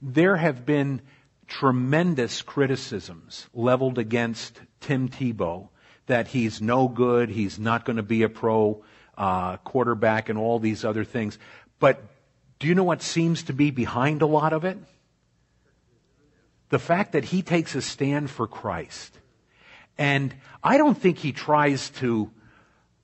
There 0.01 0.37
have 0.37 0.65
been 0.65 1.03
tremendous 1.47 2.41
criticisms 2.41 3.47
leveled 3.53 3.99
against 3.99 4.61
Tim 4.81 5.09
Tebow 5.09 5.69
that 6.07 6.29
he's 6.29 6.63
no 6.63 6.89
good, 6.89 7.29
he's 7.29 7.59
not 7.59 7.85
going 7.85 7.97
to 7.97 8.03
be 8.03 8.23
a 8.23 8.29
pro 8.29 8.83
uh, 9.19 9.59
quarterback, 9.59 10.31
and 10.31 10.39
all 10.39 10.59
these 10.59 10.85
other 10.85 11.05
things. 11.05 11.39
But 11.79 12.03
do 12.59 12.67
you 12.67 12.75
know 12.75 12.85
what 12.85 13.03
seems 13.03 13.43
to 13.45 13.53
be 13.53 13.71
behind 13.71 14.23
a 14.23 14.27
lot 14.27 14.53
of 14.53 14.65
it? 14.65 14.79
The 16.73 16.79
fact 16.79 17.13
that 17.13 17.27
he 17.27 17.43
takes 17.43 17.75
a 17.75 17.83
stand 17.83 18.31
for 18.31 18.47
Christ. 18.47 19.19
And 19.99 20.35
I 20.65 20.79
don't 20.79 20.97
think 20.97 21.19
he 21.19 21.33
tries 21.33 21.91
to 22.01 22.31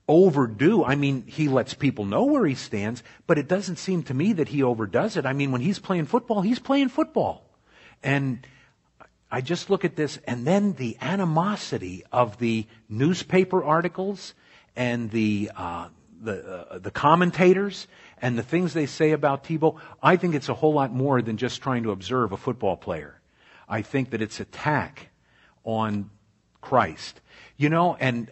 overdo. 0.07 0.83
I 0.83 0.95
mean, 0.95 1.23
he 1.27 1.49
lets 1.49 1.75
people 1.75 2.05
know 2.05 2.23
where 2.23 2.47
he 2.47 2.55
stands, 2.55 3.03
but 3.27 3.37
it 3.37 3.47
doesn't 3.47 3.75
seem 3.75 4.01
to 4.03 4.13
me 4.15 4.33
that 4.33 4.47
he 4.47 4.63
overdoes 4.63 5.17
it. 5.17 5.27
I 5.27 5.33
mean, 5.33 5.51
when 5.51 5.61
he's 5.61 5.77
playing 5.77 6.07
football, 6.07 6.41
he's 6.41 6.57
playing 6.57 6.89
football. 6.89 7.45
And 8.01 8.39
I 9.29 9.41
just 9.41 9.69
look 9.69 9.85
at 9.85 9.95
this 9.95 10.17
and 10.25 10.47
then 10.47 10.73
the 10.73 10.97
animosity 10.99 12.03
of 12.11 12.39
the 12.39 12.65
newspaper 12.89 13.63
articles 13.63 14.33
and 14.75 15.11
the, 15.11 15.51
uh, 15.55 15.89
the, 16.19 16.71
uh, 16.71 16.79
the 16.79 16.89
commentators 16.89 17.87
and 18.19 18.35
the 18.35 18.41
things 18.41 18.73
they 18.73 18.87
say 18.87 19.11
about 19.11 19.43
Tebow, 19.43 19.79
I 20.01 20.15
think 20.15 20.33
it's 20.33 20.49
a 20.49 20.55
whole 20.55 20.73
lot 20.73 20.91
more 20.91 21.21
than 21.21 21.37
just 21.37 21.61
trying 21.61 21.83
to 21.83 21.91
observe 21.91 22.31
a 22.31 22.37
football 22.37 22.75
player. 22.75 23.18
I 23.69 23.83
think 23.83 24.09
that 24.09 24.21
it's 24.21 24.39
attack 24.39 25.09
on 25.63 26.09
Christ. 26.61 27.21
You 27.55 27.69
know, 27.69 27.95
and 27.99 28.31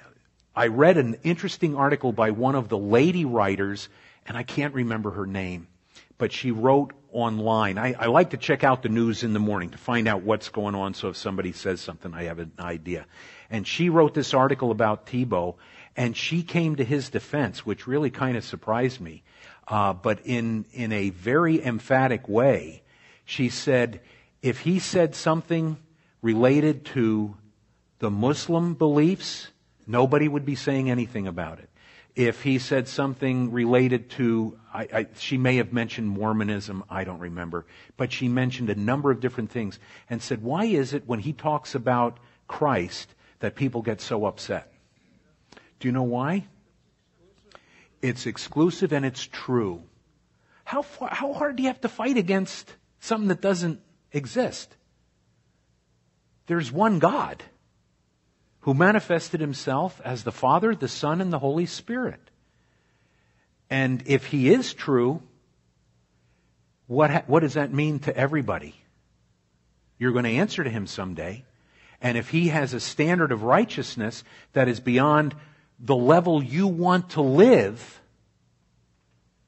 I 0.56 0.68
read 0.68 0.98
an 0.98 1.18
interesting 1.24 1.76
article 1.76 2.12
by 2.12 2.32
one 2.32 2.56
of 2.56 2.68
the 2.68 2.78
lady 2.78 3.26
writers, 3.26 3.90
and 4.26 4.36
I 4.36 4.44
can't 4.44 4.74
remember 4.74 5.12
her 5.12 5.28
name, 5.28 5.68
but 6.18 6.32
she 6.32 6.50
wrote 6.52 6.94
online. 7.12 7.78
I, 7.78 7.94
I, 7.94 8.06
like 8.08 8.32
to 8.32 8.38
check 8.38 8.64
out 8.64 8.82
the 8.82 8.90
news 8.90 9.24
in 9.24 9.34
the 9.34 9.40
morning 9.40 9.70
to 9.70 9.78
find 9.78 10.08
out 10.08 10.24
what's 10.24 10.50
going 10.50 10.76
on 10.76 10.94
so 10.94 11.10
if 11.10 11.18
somebody 11.18 11.52
says 11.52 11.80
something, 11.80 12.14
I 12.14 12.24
have 12.24 12.40
an 12.40 12.52
idea. 12.60 13.06
And 13.50 13.68
she 13.68 13.90
wrote 13.90 14.14
this 14.14 14.34
article 14.34 14.72
about 14.72 15.06
Tebow, 15.06 15.56
and 15.96 16.18
she 16.18 16.44
came 16.44 16.76
to 16.76 16.84
his 16.84 17.10
defense, 17.10 17.66
which 17.66 17.88
really 17.88 18.10
kind 18.10 18.36
of 18.36 18.44
surprised 18.44 19.00
me. 19.00 19.24
Uh, 19.68 19.94
but 19.94 20.20
in, 20.26 20.66
in 20.74 20.92
a 20.92 21.10
very 21.12 21.64
emphatic 21.64 22.28
way, 22.28 22.84
she 23.26 23.50
said, 23.50 24.02
if 24.48 24.60
he 24.62 24.80
said 24.80 25.14
something 25.14 25.78
related 26.22 26.86
to 26.86 27.36
the 28.00 28.10
Muslim 28.10 28.76
beliefs, 28.76 29.50
nobody 29.86 30.26
would 30.26 30.46
be 30.46 30.56
saying 30.56 30.90
anything 30.90 31.28
about 31.28 31.60
it. 31.60 31.70
If 32.16 32.44
he 32.44 32.58
said 32.58 32.88
something 32.88 33.52
related 33.52 34.10
to, 34.12 34.58
I, 34.74 34.88
I, 34.94 35.08
she 35.18 35.38
may 35.38 35.58
have 35.58 35.74
mentioned 35.74 36.08
Mormonism, 36.08 36.86
I 36.90 37.04
don't 37.04 37.20
remember, 37.20 37.66
but 37.98 38.14
she 38.14 38.30
mentioned 38.30 38.70
a 38.70 38.76
number 38.76 39.12
of 39.12 39.20
different 39.20 39.52
things 39.52 39.80
and 40.10 40.22
said, 40.22 40.42
why 40.42 40.64
is 40.64 40.94
it 40.94 41.06
when 41.06 41.20
he 41.20 41.34
talks 41.34 41.76
about 41.76 42.18
Christ 42.48 43.14
that 43.40 43.56
people 43.56 43.82
get 43.82 44.00
so 44.00 44.26
upset? 44.26 44.72
Do 45.82 45.90
you 45.90 45.92
know 45.92 46.04
why? 46.04 46.46
It's 48.02 48.26
exclusive 48.26 48.94
and 48.94 49.06
it's 49.06 49.28
true. 49.28 49.84
How, 50.64 50.84
far, 50.84 51.10
how 51.12 51.34
hard 51.34 51.58
do 51.58 51.64
you 51.64 51.70
have 51.70 51.82
to 51.82 51.90
fight 51.90 52.16
against 52.16 52.74
something 53.02 53.28
that 53.28 53.42
doesn't 53.42 53.82
exist. 54.12 54.76
There's 56.48 56.72
one 56.72 57.00
God 57.00 57.44
who 58.62 58.74
manifested 58.74 59.40
himself 59.40 60.02
as 60.04 60.24
the 60.24 60.32
Father, 60.32 60.76
the 60.76 60.88
Son, 60.88 61.22
and 61.22 61.32
the 61.32 61.40
Holy 61.40 61.66
Spirit. 61.66 62.20
And 63.70 64.04
if 64.06 64.26
he 64.26 64.52
is 64.54 64.74
true, 64.74 65.22
what, 66.88 67.10
ha- 67.12 67.24
what 67.28 67.42
does 67.42 67.56
that 67.56 67.74
mean 67.74 68.00
to 68.00 68.16
everybody? 68.16 68.76
You're 69.98 70.14
going 70.14 70.26
to 70.26 70.32
answer 70.32 70.64
to 70.64 70.70
him 70.70 70.88
someday. 70.88 71.44
And 72.02 72.18
if 72.18 72.30
he 72.30 72.50
has 72.50 72.74
a 72.74 72.80
standard 72.80 73.32
of 73.32 73.44
righteousness 73.44 74.24
that 74.54 74.68
is 74.68 74.80
beyond 74.80 75.36
the 75.80 75.96
level 75.96 76.44
you 76.44 76.68
want 76.68 77.12
to 77.12 77.22
live, 77.22 78.02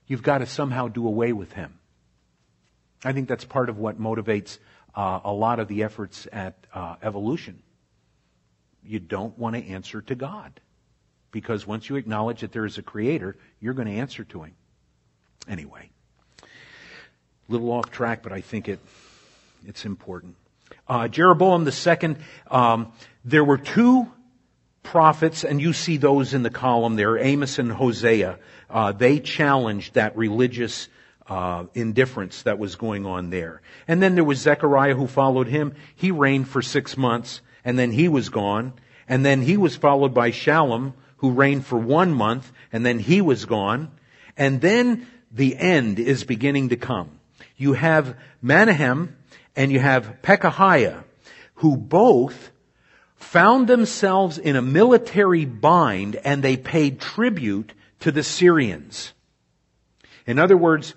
you've 0.07 0.23
got 0.23 0.39
to 0.39 0.45
somehow 0.45 0.87
do 0.87 1.07
away 1.07 1.31
with 1.31 1.53
him. 1.53 1.78
I 3.03 3.13
think 3.13 3.27
that's 3.27 3.45
part 3.45 3.69
of 3.69 3.77
what 3.77 3.99
motivates 3.99 4.57
uh, 4.95 5.19
a 5.23 5.31
lot 5.31 5.59
of 5.59 5.67
the 5.67 5.83
efforts 5.83 6.27
at 6.31 6.55
uh, 6.73 6.95
evolution. 7.01 7.61
You 8.83 8.99
don't 8.99 9.37
want 9.37 9.55
to 9.55 9.65
answer 9.65 10.01
to 10.01 10.15
God. 10.15 10.59
Because 11.31 11.67
once 11.67 11.89
you 11.89 11.95
acknowledge 11.95 12.41
that 12.41 12.51
there 12.51 12.65
is 12.65 12.77
a 12.77 12.81
creator, 12.81 13.37
you're 13.59 13.75
going 13.75 13.87
to 13.87 13.93
answer 13.93 14.23
to 14.25 14.43
him. 14.43 14.53
Anyway. 15.47 15.89
A 16.41 16.45
little 17.51 17.71
off 17.71 17.91
track, 17.91 18.23
but 18.23 18.31
I 18.31 18.41
think 18.41 18.67
it, 18.67 18.79
it's 19.65 19.85
important. 19.85 20.35
Uh, 20.87 21.07
Jeroboam 21.07 21.69
second, 21.71 22.17
um, 22.49 22.91
there 23.23 23.43
were 23.43 23.57
two 23.57 24.11
prophets, 24.81 25.43
and 25.43 25.61
you 25.61 25.73
see 25.73 25.97
those 25.97 26.33
in 26.33 26.41
the 26.41 26.49
column 26.49 26.95
there, 26.95 27.17
Amos 27.17 27.59
and 27.59 27.71
Hosea. 27.71 28.39
Uh, 28.69 28.91
they 28.91 29.19
challenged 29.19 29.93
that 29.93 30.17
religious 30.17 30.87
uh, 31.29 31.65
indifference 31.73 32.43
that 32.43 32.59
was 32.59 32.75
going 32.75 33.05
on 33.05 33.29
there. 33.29 33.61
And 33.87 34.01
then 34.01 34.15
there 34.15 34.23
was 34.23 34.39
Zechariah 34.39 34.95
who 34.95 35.07
followed 35.07 35.47
him. 35.47 35.75
He 35.95 36.11
reigned 36.11 36.47
for 36.47 36.61
six 36.61 36.97
months, 36.97 37.41
and 37.63 37.77
then 37.77 37.91
he 37.91 38.07
was 38.07 38.29
gone. 38.29 38.73
And 39.07 39.25
then 39.25 39.41
he 39.41 39.57
was 39.57 39.75
followed 39.75 40.13
by 40.13 40.31
Shallum, 40.31 40.93
who 41.17 41.31
reigned 41.31 41.65
for 41.65 41.77
one 41.77 42.13
month, 42.13 42.51
and 42.71 42.85
then 42.85 42.99
he 42.99 43.21
was 43.21 43.45
gone. 43.45 43.91
And 44.37 44.61
then 44.61 45.07
the 45.31 45.55
end 45.57 45.99
is 45.99 46.23
beginning 46.23 46.69
to 46.69 46.77
come. 46.77 47.19
you 47.57 47.73
have 47.73 48.15
Menahem 48.41 49.15
and 49.55 49.71
you 49.71 49.79
have 49.79 50.21
Pekahiah, 50.21 51.03
who 51.55 51.75
both 51.75 52.51
found 53.15 53.67
themselves 53.67 54.37
in 54.37 54.55
a 54.55 54.61
military 54.61 55.45
bind 55.45 56.15
and 56.15 56.41
they 56.41 56.55
paid 56.55 57.01
tribute 57.01 57.73
to 57.99 58.11
the 58.11 58.23
Syrians. 58.23 59.11
In 60.25 60.39
other 60.39 60.55
words, 60.55 60.95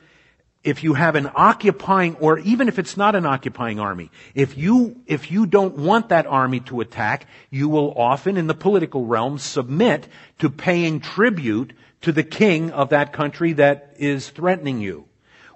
if 0.64 0.84
you 0.84 0.94
have 0.94 1.16
an 1.16 1.30
occupying, 1.34 2.14
or 2.16 2.38
even 2.38 2.68
if 2.68 2.78
it's 2.78 2.96
not 2.96 3.16
an 3.16 3.26
occupying 3.26 3.80
army, 3.80 4.10
if 4.34 4.56
you, 4.56 5.00
if 5.06 5.30
you 5.30 5.46
don't 5.46 5.76
want 5.76 6.10
that 6.10 6.26
army 6.26 6.60
to 6.60 6.80
attack, 6.80 7.26
you 7.50 7.68
will 7.68 7.92
often, 7.94 8.36
in 8.36 8.46
the 8.46 8.54
political 8.54 9.04
realm, 9.04 9.38
submit 9.38 10.06
to 10.38 10.48
paying 10.48 11.00
tribute 11.00 11.72
to 12.02 12.12
the 12.12 12.22
king 12.22 12.70
of 12.70 12.90
that 12.90 13.12
country 13.12 13.54
that 13.54 13.94
is 13.98 14.28
threatening 14.28 14.80
you. 14.80 15.04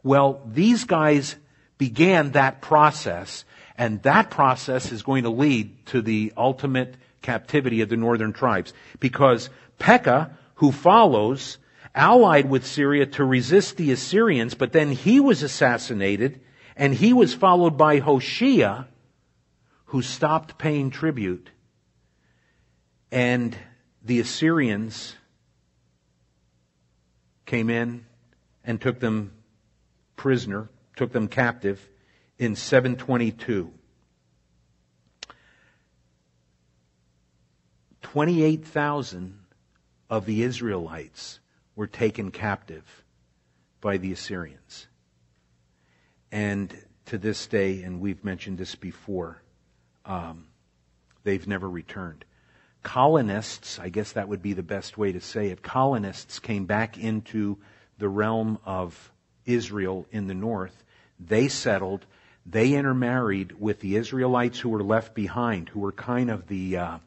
Well, 0.02 0.40
these 0.46 0.84
guys 0.84 1.36
began 1.78 2.32
that 2.32 2.60
process, 2.60 3.44
and 3.78 4.02
that 4.02 4.30
process 4.30 4.90
is 4.90 5.02
going 5.02 5.24
to 5.24 5.30
lead 5.30 5.86
to 5.86 6.02
the 6.02 6.32
ultimate 6.36 6.94
captivity 7.22 7.80
of 7.80 7.88
the 7.88 7.96
northern 7.96 8.32
tribes. 8.32 8.72
Because 8.98 9.50
Pekah, 9.78 10.30
who 10.56 10.72
follows, 10.72 11.58
allied 11.96 12.48
with 12.48 12.66
Syria 12.66 13.06
to 13.06 13.24
resist 13.24 13.76
the 13.76 13.90
Assyrians, 13.90 14.54
but 14.54 14.72
then 14.72 14.92
he 14.92 15.18
was 15.18 15.42
assassinated, 15.42 16.40
and 16.76 16.94
he 16.94 17.12
was 17.12 17.34
followed 17.34 17.76
by 17.76 17.98
Hoshea, 17.98 18.86
who 19.86 20.02
stopped 20.02 20.58
paying 20.58 20.90
tribute. 20.90 21.50
And 23.10 23.56
the 24.04 24.20
Assyrians 24.20 25.16
came 27.46 27.70
in 27.70 28.04
and 28.62 28.80
took 28.80 29.00
them 29.00 29.32
prisoner, 30.16 30.68
took 30.96 31.12
them 31.12 31.28
captive 31.28 31.88
in 32.38 32.56
722. 32.56 33.72
28,000 38.02 39.38
of 40.08 40.26
the 40.26 40.42
Israelites 40.42 41.40
were 41.76 41.86
taken 41.86 42.30
captive 42.30 43.04
by 43.80 43.98
the 43.98 44.10
Assyrians. 44.10 44.88
And 46.32 46.76
to 47.04 47.18
this 47.18 47.46
day, 47.46 47.82
and 47.82 48.00
we've 48.00 48.24
mentioned 48.24 48.58
this 48.58 48.74
before, 48.74 49.42
um, 50.04 50.46
they've 51.22 51.46
never 51.46 51.68
returned. 51.68 52.24
Colonists, 52.82 53.78
I 53.78 53.90
guess 53.90 54.12
that 54.12 54.28
would 54.28 54.42
be 54.42 54.54
the 54.54 54.62
best 54.62 54.96
way 54.96 55.12
to 55.12 55.20
say 55.20 55.48
it, 55.48 55.62
colonists 55.62 56.38
came 56.38 56.64
back 56.64 56.98
into 56.98 57.58
the 57.98 58.08
realm 58.08 58.58
of 58.64 59.12
Israel 59.44 60.06
in 60.10 60.26
the 60.26 60.34
north. 60.34 60.84
They 61.20 61.48
settled, 61.48 62.06
they 62.44 62.74
intermarried 62.74 63.60
with 63.60 63.80
the 63.80 63.96
Israelites 63.96 64.58
who 64.58 64.70
were 64.70 64.82
left 64.82 65.14
behind, 65.14 65.68
who 65.68 65.80
were 65.80 65.92
kind 65.92 66.30
of 66.30 66.46
the, 66.48 66.76
uh, 66.76 66.98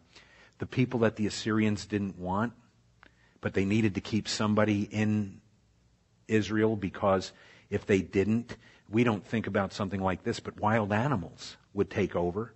the 0.59 0.65
people 0.65 1.01
that 1.01 1.15
the 1.15 1.27
Assyrians 1.27 1.85
didn't 1.85 2.17
want 2.17 2.53
but 3.41 3.53
they 3.53 3.65
needed 3.65 3.95
to 3.95 4.01
keep 4.01 4.27
somebody 4.27 4.83
in 4.83 5.41
Israel 6.27 6.75
because 6.75 7.31
if 7.69 7.85
they 7.85 8.01
didn't, 8.01 8.55
we 8.89 9.03
don't 9.03 9.25
think 9.25 9.47
about 9.47 9.73
something 9.73 10.01
like 10.01 10.23
this, 10.23 10.39
but 10.39 10.59
wild 10.59 10.91
animals 10.91 11.57
would 11.73 11.89
take 11.89 12.15
over 12.15 12.53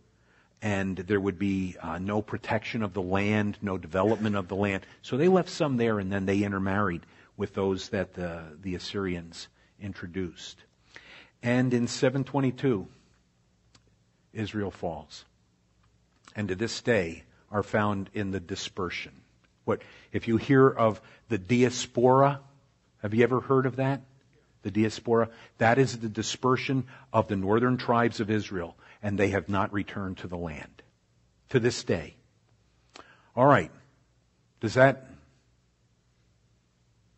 and 0.61 0.97
there 0.97 1.19
would 1.19 1.37
be 1.37 1.75
uh, 1.81 1.99
no 1.99 2.21
protection 2.21 2.83
of 2.83 2.93
the 2.93 3.01
land, 3.01 3.57
no 3.61 3.77
development 3.77 4.35
of 4.35 4.47
the 4.47 4.55
land. 4.55 4.85
So 5.01 5.17
they 5.17 5.27
left 5.27 5.49
some 5.49 5.75
there 5.77 5.99
and 5.99 6.11
then 6.11 6.25
they 6.25 6.43
intermarried 6.43 7.05
with 7.35 7.53
those 7.53 7.89
that 7.89 8.13
the, 8.13 8.43
the 8.61 8.75
Assyrians 8.75 9.49
introduced. 9.81 10.63
And 11.41 11.73
in 11.73 11.87
722, 11.87 12.87
Israel 14.33 14.71
falls. 14.71 15.25
And 16.35 16.47
to 16.47 16.55
this 16.55 16.81
day 16.81 17.23
are 17.51 17.63
found 17.63 18.09
in 18.13 18.31
the 18.31 18.39
dispersion. 18.39 19.22
What, 19.65 19.81
if 20.11 20.27
you 20.27 20.37
hear 20.37 20.67
of 20.67 21.01
the 21.29 21.37
diaspora, 21.37 22.39
have 23.01 23.13
you 23.13 23.23
ever 23.23 23.39
heard 23.39 23.65
of 23.65 23.77
that? 23.77 24.01
The 24.63 24.71
diaspora? 24.71 25.29
That 25.57 25.77
is 25.77 25.97
the 25.97 26.09
dispersion 26.09 26.85
of 27.11 27.27
the 27.27 27.35
northern 27.35 27.77
tribes 27.77 28.19
of 28.19 28.29
Israel, 28.29 28.75
and 29.01 29.17
they 29.17 29.29
have 29.29 29.49
not 29.49 29.73
returned 29.73 30.17
to 30.19 30.27
the 30.27 30.37
land. 30.37 30.81
To 31.49 31.59
this 31.59 31.83
day. 31.83 32.15
All 33.35 33.45
right. 33.45 33.71
Does 34.59 34.75
that 34.75 35.07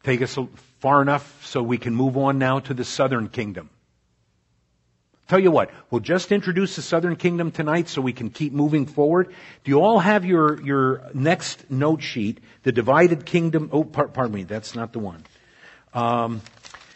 take 0.03 0.21
us 0.21 0.37
far 0.79 1.01
enough 1.01 1.45
so 1.45 1.61
we 1.61 1.77
can 1.77 1.95
move 1.95 2.17
on 2.17 2.37
now 2.37 2.59
to 2.59 2.73
the 2.73 2.85
southern 2.85 3.29
kingdom? 3.29 3.69
Tell 5.27 5.39
you 5.39 5.49
what, 5.49 5.71
we'll 5.89 6.01
just 6.01 6.31
introduce 6.31 6.75
the 6.75 6.83
Southern 6.83 7.15
Kingdom 7.15 7.51
tonight 7.51 7.89
so 7.89 7.99
we 7.99 8.13
can 8.13 8.29
keep 8.29 8.53
moving 8.53 8.85
forward. 8.85 9.33
Do 9.63 9.71
you 9.71 9.81
all 9.81 9.99
have 9.99 10.23
your, 10.23 10.61
your 10.61 11.09
next 11.15 11.71
note 11.71 12.03
sheet, 12.03 12.39
the 12.61 12.71
divided 12.71 13.25
kingdom? 13.25 13.69
Oh, 13.73 13.83
pardon 13.83 14.31
me, 14.31 14.43
that's 14.43 14.75
not 14.75 14.93
the 14.93 14.99
one. 14.99 15.23
Um, 15.95 16.41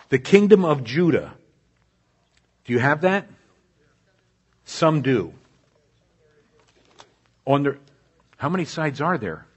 the 0.10 0.20
kingdom 0.20 0.64
of 0.64 0.84
Judah. 0.84 1.34
Do 2.66 2.74
you 2.74 2.80
have 2.80 3.02
that? 3.02 3.28
Some 4.66 5.02
do. 5.02 5.34
On 7.46 7.64
the, 7.64 7.78
how 8.38 8.50
many 8.50 8.66
sides 8.66 9.02
are 9.02 9.18
there? 9.18 9.48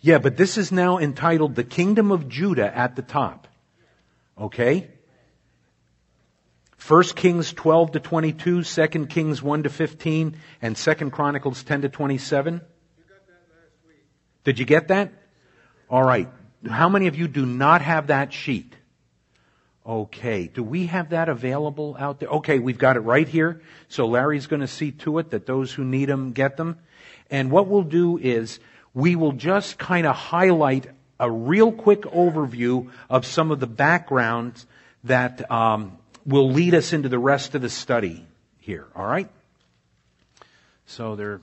Yeah, 0.00 0.18
but 0.18 0.36
this 0.36 0.56
is 0.56 0.70
now 0.70 0.98
entitled 0.98 1.56
The 1.56 1.64
Kingdom 1.64 2.12
of 2.12 2.28
Judah 2.28 2.76
at 2.76 2.94
the 2.94 3.02
top. 3.02 3.48
Okay? 4.38 4.90
1 6.86 7.02
Kings 7.16 7.52
12 7.52 7.92
to 7.92 8.00
22, 8.00 8.62
2 8.62 9.06
Kings 9.06 9.42
1 9.42 9.62
to 9.62 9.70
15, 9.70 10.36
and 10.60 10.76
2 10.76 10.94
Chronicles 11.10 11.62
10 11.62 11.82
to 11.82 11.88
27. 11.88 12.60
Did 14.44 14.58
you 14.58 14.66
get 14.66 14.88
that? 14.88 15.12
All 15.88 16.02
right. 16.02 16.28
How 16.68 16.88
many 16.88 17.06
of 17.06 17.16
you 17.16 17.28
do 17.28 17.46
not 17.46 17.80
have 17.80 18.08
that 18.08 18.32
sheet? 18.32 18.74
Okay. 19.86 20.46
Do 20.46 20.62
we 20.62 20.86
have 20.86 21.10
that 21.10 21.28
available 21.28 21.96
out 21.98 22.20
there? 22.20 22.28
Okay, 22.28 22.58
we've 22.58 22.78
got 22.78 22.96
it 22.96 23.00
right 23.00 23.28
here. 23.28 23.62
So 23.88 24.06
Larry's 24.06 24.46
going 24.46 24.60
to 24.60 24.68
see 24.68 24.92
to 24.92 25.18
it 25.18 25.30
that 25.30 25.46
those 25.46 25.72
who 25.72 25.84
need 25.84 26.06
them 26.06 26.32
get 26.32 26.56
them. 26.56 26.78
And 27.30 27.50
what 27.50 27.66
we'll 27.66 27.82
do 27.82 28.18
is 28.18 28.60
we 28.92 29.16
will 29.16 29.32
just 29.32 29.78
kind 29.78 30.06
of 30.06 30.14
highlight 30.14 30.86
a 31.18 31.30
real 31.30 31.72
quick 31.72 32.02
overview 32.02 32.90
of 33.08 33.26
some 33.26 33.50
of 33.50 33.60
the 33.60 33.66
backgrounds 33.66 34.66
that 35.04 35.50
um, 35.50 35.98
will 36.26 36.50
lead 36.50 36.74
us 36.74 36.92
into 36.92 37.08
the 37.08 37.18
rest 37.18 37.54
of 37.54 37.62
the 37.62 37.70
study 37.70 38.26
here. 38.58 38.86
All 38.94 39.06
right? 39.06 39.30
So 40.86 41.16
they're 41.16 41.40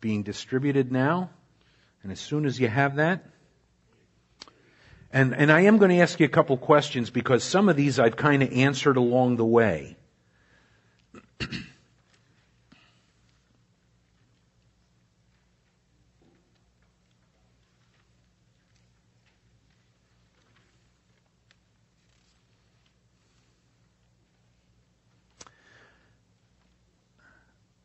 being 0.00 0.22
distributed 0.22 0.90
now. 0.90 1.30
And 2.02 2.10
as 2.10 2.20
soon 2.20 2.46
as 2.46 2.58
you 2.58 2.68
have 2.68 2.96
that, 2.96 3.26
and, 5.12 5.34
and 5.34 5.50
I 5.50 5.62
am 5.62 5.78
going 5.78 5.90
to 5.90 5.98
ask 5.98 6.20
you 6.20 6.26
a 6.26 6.30
couple 6.30 6.56
questions 6.56 7.10
because 7.10 7.42
some 7.42 7.68
of 7.68 7.76
these 7.76 7.98
I've 7.98 8.16
kind 8.16 8.42
of 8.42 8.52
answered 8.52 8.96
along 8.96 9.36
the 9.36 9.44
way. 9.44 9.96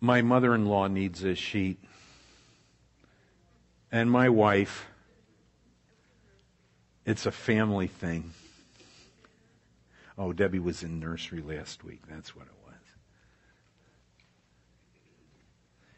My 0.06 0.22
mother 0.22 0.54
in 0.54 0.68
law 0.68 0.86
needs 0.86 1.24
a 1.24 1.34
sheet. 1.34 1.80
And 3.91 4.12
my 4.12 4.30
wife. 4.30 4.86
It's 7.08 7.26
a 7.26 7.32
family 7.32 7.88
thing. 7.88 8.32
Oh, 10.15 10.32
Debbie 10.32 10.60
was 10.60 10.84
in 10.84 11.00
nursery 11.00 11.41
last 11.41 11.84
week. 11.84 12.02
That's 12.08 12.36
what 12.36 12.46
it 12.46 12.54
was. 12.68 12.76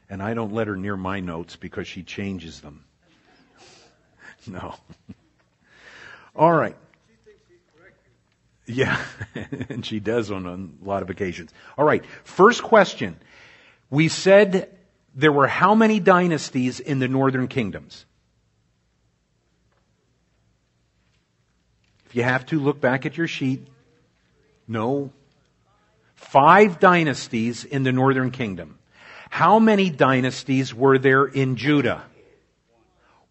And 0.09 0.23
I 0.23 0.33
don't 0.33 0.53
let 0.53 0.67
her 0.67 0.77
near 0.77 0.95
my 0.95 1.19
notes 1.19 1.57
because 1.57 1.85
she 1.85 2.01
changes 2.01 2.61
them. 2.61 2.85
no. 4.47 4.73
All 6.35 6.53
right. 6.53 6.77
Yeah, 8.67 9.01
and 9.69 9.85
she 9.85 9.99
does 9.99 10.31
on 10.31 10.45
a 10.45 10.85
lot 10.85 11.01
of 11.01 11.09
occasions. 11.09 11.53
All 11.77 11.85
right. 11.85 12.05
First 12.23 12.63
question. 12.63 13.17
We 13.89 14.07
said 14.09 14.69
there 15.15 15.31
were 15.31 15.47
how 15.47 15.75
many 15.75 15.99
dynasties 15.99 16.79
in 16.79 16.99
the 16.99 17.07
northern 17.07 17.47
kingdoms? 17.47 18.05
If 22.05 22.15
you 22.15 22.23
have 22.23 22.45
to, 22.47 22.59
look 22.59 22.79
back 22.79 23.05
at 23.05 23.17
your 23.17 23.27
sheet. 23.27 23.67
No. 24.67 25.11
Five 26.15 26.79
dynasties 26.79 27.63
in 27.63 27.83
the 27.83 27.91
northern 27.91 28.31
kingdom. 28.31 28.77
How 29.29 29.59
many 29.59 29.89
dynasties 29.89 30.73
were 30.73 30.97
there 30.97 31.25
in 31.25 31.55
Judah? 31.55 32.03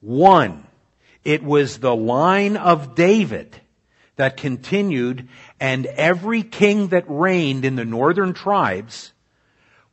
One. 0.00 0.66
It 1.24 1.42
was 1.42 1.78
the 1.78 1.96
line 1.96 2.56
of 2.56 2.94
David 2.94 3.60
that 4.14 4.36
continued, 4.36 5.28
and 5.58 5.86
every 5.86 6.42
king 6.42 6.88
that 6.88 7.04
reigned 7.08 7.64
in 7.64 7.76
the 7.76 7.84
northern 7.84 8.32
tribes 8.32 9.12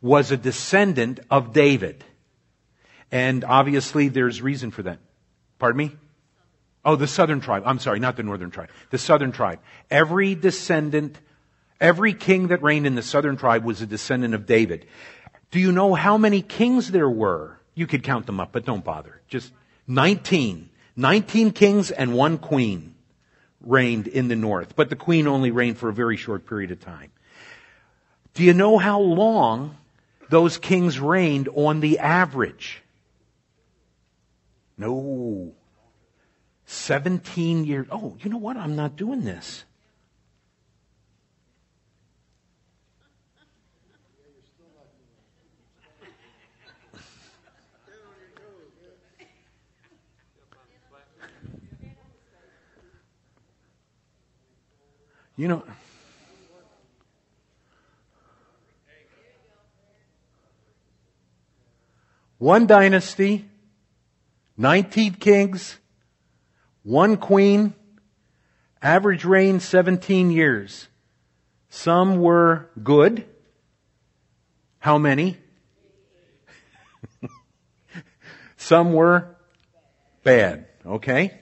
was 0.03 0.31
a 0.31 0.37
descendant 0.37 1.21
of 1.31 1.53
David. 1.53 2.03
And 3.09 3.43
obviously 3.45 4.09
there's 4.09 4.41
reason 4.41 4.69
for 4.69 4.83
that. 4.83 4.99
Pardon 5.57 5.77
me? 5.77 5.95
Oh, 6.83 6.97
the 6.97 7.07
southern 7.07 7.39
tribe. 7.39 7.63
I'm 7.65 7.79
sorry, 7.79 7.99
not 7.99 8.17
the 8.17 8.23
northern 8.23 8.51
tribe. 8.51 8.69
The 8.89 8.97
southern 8.97 9.31
tribe. 9.31 9.59
Every 9.89 10.35
descendant, 10.35 11.17
every 11.79 12.13
king 12.13 12.47
that 12.47 12.61
reigned 12.61 12.85
in 12.85 12.95
the 12.95 13.01
southern 13.01 13.37
tribe 13.37 13.63
was 13.63 13.81
a 13.81 13.85
descendant 13.85 14.33
of 14.33 14.45
David. 14.45 14.85
Do 15.51 15.59
you 15.59 15.71
know 15.71 15.93
how 15.93 16.17
many 16.17 16.41
kings 16.41 16.91
there 16.91 17.09
were? 17.09 17.57
You 17.73 17.87
could 17.87 18.03
count 18.03 18.25
them 18.25 18.41
up, 18.41 18.51
but 18.51 18.65
don't 18.65 18.83
bother. 18.83 19.21
Just 19.29 19.53
19. 19.87 20.69
19 20.97 21.51
kings 21.51 21.91
and 21.91 22.13
one 22.13 22.37
queen 22.37 22.95
reigned 23.61 24.07
in 24.07 24.27
the 24.27 24.35
north, 24.35 24.75
but 24.75 24.89
the 24.89 24.97
queen 24.97 25.27
only 25.27 25.49
reigned 25.49 25.77
for 25.77 25.87
a 25.87 25.93
very 25.93 26.17
short 26.17 26.45
period 26.45 26.71
of 26.71 26.81
time. 26.81 27.11
Do 28.33 28.43
you 28.43 28.53
know 28.53 28.77
how 28.77 28.99
long 28.99 29.77
those 30.33 30.57
kings 30.57 30.99
reigned 30.99 31.47
on 31.49 31.79
the 31.79 31.99
average? 31.99 32.81
No. 34.75 35.53
17 36.65 37.65
years. 37.65 37.85
Oh, 37.91 38.17
you 38.19 38.31
know 38.31 38.39
what? 38.39 38.57
I'm 38.57 38.75
not 38.75 38.95
doing 38.95 39.21
this. 39.21 39.63
You 55.35 55.47
know, 55.47 55.63
one 62.37 62.67
dynasty, 62.67 63.45
19 64.57 65.13
kings, 65.15 65.77
one 66.83 67.17
queen, 67.17 67.73
average 68.81 69.25
reign 69.25 69.59
17 69.59 70.31
years. 70.31 70.87
Some 71.69 72.17
were 72.17 72.69
good. 72.83 73.25
How 74.79 74.97
many? 74.97 75.37
Some 78.57 78.93
were 78.93 79.35
bad. 80.23 80.67
Okay? 80.85 81.39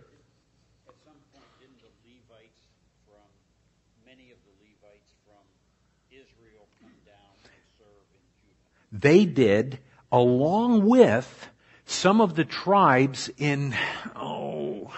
They 8.92 9.26
did, 9.26 9.80
along 10.12 10.86
with 10.86 11.50
some 11.86 12.22
of 12.22 12.36
the 12.36 12.46
tribes 12.46 13.30
in, 13.38 13.76
oh, 14.16 14.94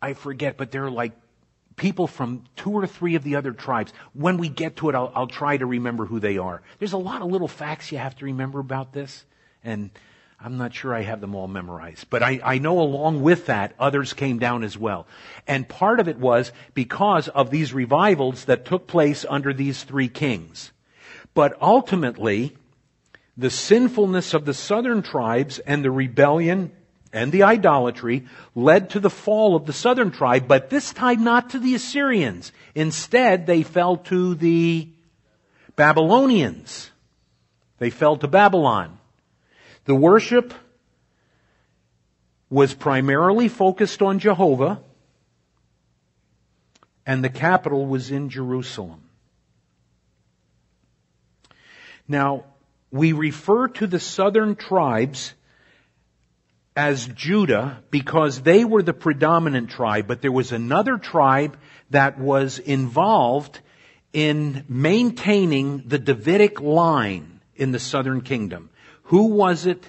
I 0.00 0.14
forget, 0.14 0.56
but 0.56 0.70
they're 0.70 0.90
like 0.90 1.12
people 1.76 2.06
from 2.06 2.44
two 2.56 2.72
or 2.72 2.86
three 2.86 3.14
of 3.14 3.22
the 3.22 3.36
other 3.36 3.52
tribes. 3.52 3.92
When 4.12 4.38
we 4.38 4.48
get 4.48 4.76
to 4.76 4.88
it, 4.88 4.94
I'll, 4.94 5.12
I'll 5.14 5.26
try 5.26 5.56
to 5.56 5.66
remember 5.66 6.06
who 6.06 6.20
they 6.20 6.38
are. 6.38 6.62
There's 6.78 6.94
a 6.94 6.98
lot 6.98 7.22
of 7.22 7.30
little 7.30 7.48
facts 7.48 7.92
you 7.92 7.98
have 7.98 8.16
to 8.16 8.24
remember 8.24 8.60
about 8.60 8.92
this, 8.92 9.24
and 9.62 9.90
I'm 10.42 10.56
not 10.56 10.72
sure 10.72 10.94
I 10.94 11.02
have 11.02 11.20
them 11.20 11.34
all 11.34 11.48
memorized. 11.48 12.08
But 12.08 12.22
I, 12.22 12.40
I 12.42 12.58
know 12.58 12.80
along 12.80 13.20
with 13.20 13.46
that, 13.46 13.74
others 13.78 14.14
came 14.14 14.38
down 14.38 14.64
as 14.64 14.78
well. 14.78 15.06
And 15.46 15.68
part 15.68 16.00
of 16.00 16.08
it 16.08 16.16
was 16.16 16.50
because 16.72 17.28
of 17.28 17.50
these 17.50 17.74
revivals 17.74 18.46
that 18.46 18.64
took 18.64 18.86
place 18.86 19.26
under 19.28 19.52
these 19.52 19.84
three 19.84 20.08
kings. 20.08 20.72
But 21.34 21.60
ultimately, 21.60 22.56
the 23.36 23.50
sinfulness 23.50 24.32
of 24.32 24.46
the 24.46 24.54
southern 24.54 25.02
tribes 25.02 25.58
and 25.58 25.84
the 25.84 25.90
rebellion 25.90 26.72
and 27.12 27.32
the 27.32 27.42
idolatry 27.42 28.26
led 28.54 28.90
to 28.90 29.00
the 29.00 29.10
fall 29.10 29.56
of 29.56 29.66
the 29.66 29.72
southern 29.72 30.10
tribe, 30.10 30.48
but 30.48 30.70
this 30.70 30.92
time 30.92 31.22
not 31.22 31.50
to 31.50 31.58
the 31.58 31.74
Assyrians. 31.74 32.52
Instead, 32.74 33.46
they 33.46 33.62
fell 33.62 33.96
to 33.96 34.34
the 34.36 34.88
Babylonians. 35.76 36.90
They 37.78 37.90
fell 37.90 38.16
to 38.18 38.28
Babylon. 38.28 38.99
The 39.90 39.96
worship 39.96 40.54
was 42.48 42.72
primarily 42.72 43.48
focused 43.48 44.02
on 44.02 44.20
Jehovah, 44.20 44.80
and 47.04 47.24
the 47.24 47.28
capital 47.28 47.86
was 47.86 48.12
in 48.12 48.28
Jerusalem. 48.28 49.00
Now, 52.06 52.44
we 52.92 53.10
refer 53.10 53.66
to 53.66 53.88
the 53.88 53.98
southern 53.98 54.54
tribes 54.54 55.34
as 56.76 57.08
Judah 57.08 57.82
because 57.90 58.42
they 58.42 58.64
were 58.64 58.84
the 58.84 58.94
predominant 58.94 59.70
tribe, 59.70 60.06
but 60.06 60.22
there 60.22 60.30
was 60.30 60.52
another 60.52 60.98
tribe 60.98 61.58
that 61.90 62.16
was 62.16 62.60
involved 62.60 63.58
in 64.12 64.64
maintaining 64.68 65.82
the 65.88 65.98
Davidic 65.98 66.60
line 66.60 67.40
in 67.56 67.72
the 67.72 67.80
southern 67.80 68.20
kingdom. 68.20 68.69
Who 69.10 69.24
was 69.24 69.66
it? 69.66 69.84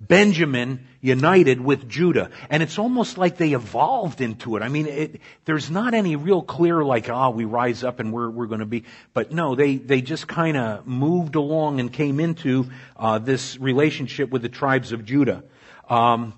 Benjamin 0.00 0.88
united 1.00 1.60
with 1.60 1.88
Judah. 1.88 2.30
And 2.50 2.64
it's 2.64 2.80
almost 2.80 3.16
like 3.16 3.36
they 3.36 3.52
evolved 3.52 4.20
into 4.20 4.56
it. 4.56 4.62
I 4.62 4.68
mean, 4.68 4.86
it, 4.86 5.20
there's 5.44 5.70
not 5.70 5.94
any 5.94 6.16
real 6.16 6.42
clear 6.42 6.82
like, 6.82 7.08
ah, 7.08 7.28
oh, 7.28 7.30
we 7.30 7.44
rise 7.44 7.84
up 7.84 8.00
and 8.00 8.12
we're, 8.12 8.28
we're 8.28 8.48
going 8.48 8.58
to 8.58 8.66
be, 8.66 8.82
but 9.12 9.30
no, 9.30 9.54
they, 9.54 9.76
they 9.76 10.00
just 10.00 10.26
kind 10.26 10.56
of 10.56 10.84
moved 10.84 11.36
along 11.36 11.78
and 11.78 11.92
came 11.92 12.18
into 12.18 12.68
uh, 12.96 13.20
this 13.20 13.56
relationship 13.60 14.30
with 14.30 14.42
the 14.42 14.48
tribes 14.48 14.90
of 14.90 15.04
Judah. 15.04 15.44
Um, 15.88 16.34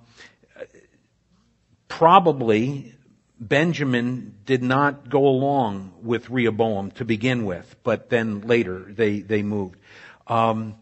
probably 1.89 2.95
Benjamin 3.41 4.35
did 4.45 4.63
not 4.63 5.09
go 5.09 5.27
along 5.29 5.95
with 6.03 6.29
Rehoboam 6.29 6.91
to 6.91 7.07
begin 7.07 7.47
with, 7.47 7.75
but 7.83 8.11
then 8.11 8.43
later 8.43 8.85
they, 8.87 9.21
they 9.21 9.43
moved. 9.43 9.79
Um, 10.27 10.75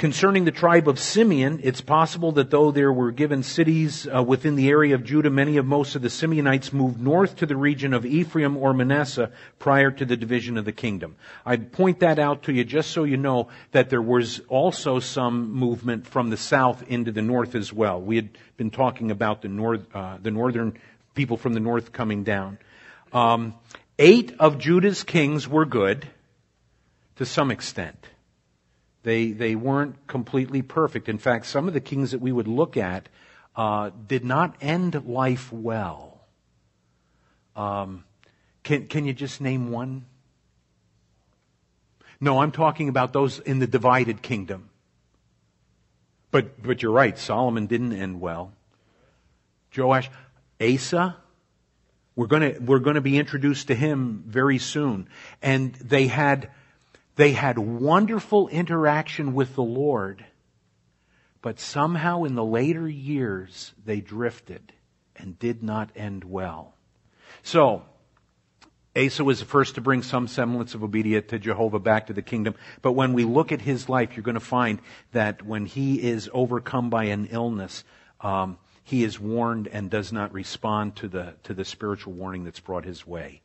Concerning 0.00 0.46
the 0.46 0.50
tribe 0.50 0.88
of 0.88 0.98
Simeon, 0.98 1.60
it's 1.62 1.82
possible 1.82 2.32
that 2.32 2.48
though 2.48 2.70
there 2.70 2.90
were 2.90 3.10
given 3.10 3.42
cities 3.42 4.08
uh, 4.08 4.22
within 4.22 4.56
the 4.56 4.70
area 4.70 4.94
of 4.94 5.04
Judah, 5.04 5.28
many 5.28 5.58
of 5.58 5.66
most 5.66 5.94
of 5.94 6.00
the 6.00 6.08
Simeonites 6.08 6.72
moved 6.72 6.98
north 6.98 7.36
to 7.36 7.44
the 7.44 7.54
region 7.54 7.92
of 7.92 8.06
Ephraim 8.06 8.56
or 8.56 8.72
Manasseh 8.72 9.30
prior 9.58 9.90
to 9.90 10.06
the 10.06 10.16
division 10.16 10.56
of 10.56 10.64
the 10.64 10.72
kingdom. 10.72 11.16
I 11.44 11.58
point 11.58 12.00
that 12.00 12.18
out 12.18 12.44
to 12.44 12.52
you 12.54 12.64
just 12.64 12.92
so 12.92 13.04
you 13.04 13.18
know 13.18 13.48
that 13.72 13.90
there 13.90 14.00
was 14.00 14.40
also 14.48 15.00
some 15.00 15.52
movement 15.52 16.06
from 16.06 16.30
the 16.30 16.38
south 16.38 16.82
into 16.88 17.12
the 17.12 17.20
north 17.20 17.54
as 17.54 17.70
well. 17.70 18.00
We 18.00 18.16
had 18.16 18.30
been 18.56 18.70
talking 18.70 19.10
about 19.10 19.42
the 19.42 19.48
north, 19.48 19.84
uh, 19.94 20.16
the 20.22 20.30
northern 20.30 20.78
people 21.12 21.36
from 21.36 21.52
the 21.52 21.60
north 21.60 21.92
coming 21.92 22.24
down. 22.24 22.56
Um, 23.12 23.52
eight 23.98 24.34
of 24.40 24.56
Judah's 24.56 25.04
kings 25.04 25.46
were 25.46 25.66
good 25.66 26.08
to 27.16 27.26
some 27.26 27.50
extent. 27.50 28.09
They, 29.02 29.32
they 29.32 29.54
weren't 29.54 30.06
completely 30.06 30.62
perfect. 30.62 31.08
In 31.08 31.18
fact, 31.18 31.46
some 31.46 31.68
of 31.68 31.74
the 31.74 31.80
kings 31.80 32.10
that 32.10 32.20
we 32.20 32.32
would 32.32 32.48
look 32.48 32.76
at 32.76 33.08
uh, 33.56 33.90
did 34.06 34.24
not 34.24 34.56
end 34.60 35.06
life 35.06 35.52
well. 35.52 36.20
Um, 37.56 38.04
can, 38.62 38.86
can 38.86 39.06
you 39.06 39.12
just 39.12 39.40
name 39.40 39.70
one? 39.70 40.04
No, 42.20 42.40
I'm 42.40 42.52
talking 42.52 42.88
about 42.90 43.12
those 43.12 43.38
in 43.38 43.58
the 43.58 43.66
divided 43.66 44.20
kingdom. 44.20 44.68
But, 46.30 46.62
but 46.62 46.82
you're 46.82 46.92
right, 46.92 47.18
Solomon 47.18 47.66
didn't 47.66 47.94
end 47.94 48.20
well. 48.20 48.52
Joash, 49.74 50.10
Asa, 50.60 51.16
We're 52.14 52.26
going 52.26 52.66
we're 52.66 52.80
to 52.80 53.00
be 53.00 53.18
introduced 53.18 53.68
to 53.68 53.74
him 53.74 54.24
very 54.26 54.58
soon. 54.58 55.08
And 55.40 55.74
they 55.76 56.06
had, 56.06 56.50
they 57.16 57.32
had 57.32 57.58
wonderful 57.58 58.48
interaction 58.48 59.34
with 59.34 59.54
the 59.54 59.62
Lord, 59.62 60.24
but 61.42 61.60
somehow 61.60 62.24
in 62.24 62.34
the 62.34 62.44
later 62.44 62.88
years 62.88 63.72
they 63.84 64.00
drifted 64.00 64.72
and 65.16 65.38
did 65.38 65.62
not 65.62 65.90
end 65.96 66.24
well. 66.24 66.74
So, 67.42 67.82
Asa 68.96 69.22
was 69.22 69.38
the 69.38 69.46
first 69.46 69.76
to 69.76 69.80
bring 69.80 70.02
some 70.02 70.26
semblance 70.26 70.74
of 70.74 70.82
obedience 70.82 71.26
to 71.28 71.38
Jehovah 71.38 71.78
back 71.78 72.08
to 72.08 72.12
the 72.12 72.22
kingdom. 72.22 72.54
But 72.82 72.92
when 72.92 73.12
we 73.12 73.24
look 73.24 73.52
at 73.52 73.60
his 73.60 73.88
life, 73.88 74.16
you're 74.16 74.24
going 74.24 74.34
to 74.34 74.40
find 74.40 74.80
that 75.12 75.42
when 75.46 75.64
he 75.64 76.02
is 76.02 76.28
overcome 76.32 76.90
by 76.90 77.04
an 77.04 77.28
illness, 77.30 77.84
um, 78.20 78.58
he 78.82 79.04
is 79.04 79.20
warned 79.20 79.68
and 79.68 79.90
does 79.90 80.12
not 80.12 80.32
respond 80.32 80.96
to 80.96 81.08
the, 81.08 81.34
to 81.44 81.54
the 81.54 81.64
spiritual 81.64 82.14
warning 82.14 82.42
that's 82.42 82.58
brought 82.58 82.84
his 82.84 83.06
way. 83.06 83.42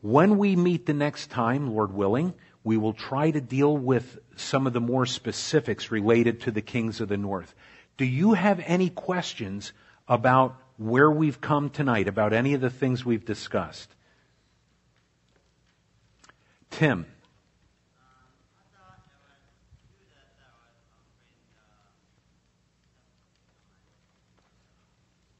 When 0.00 0.38
we 0.38 0.56
meet 0.56 0.86
the 0.86 0.92
next 0.92 1.30
time, 1.30 1.72
Lord 1.72 1.92
willing, 1.92 2.34
we 2.64 2.78
will 2.78 2.94
try 2.94 3.30
to 3.30 3.40
deal 3.42 3.76
with 3.76 4.18
some 4.36 4.66
of 4.66 4.72
the 4.72 4.80
more 4.80 5.04
specifics 5.04 5.90
related 5.90 6.40
to 6.40 6.50
the 6.50 6.62
kings 6.62 7.00
of 7.02 7.08
the 7.08 7.18
north. 7.18 7.54
Do 7.98 8.06
you 8.06 8.32
have 8.32 8.60
any 8.66 8.88
questions 8.88 9.72
about 10.08 10.56
where 10.78 11.10
we've 11.10 11.40
come 11.40 11.68
tonight, 11.68 12.08
about 12.08 12.32
any 12.32 12.54
of 12.54 12.62
the 12.62 12.70
things 12.70 13.04
we've 13.04 13.24
discussed? 13.24 13.94
Tim. 16.70 17.06
Uh, 17.96 18.02
uh, 18.80 18.94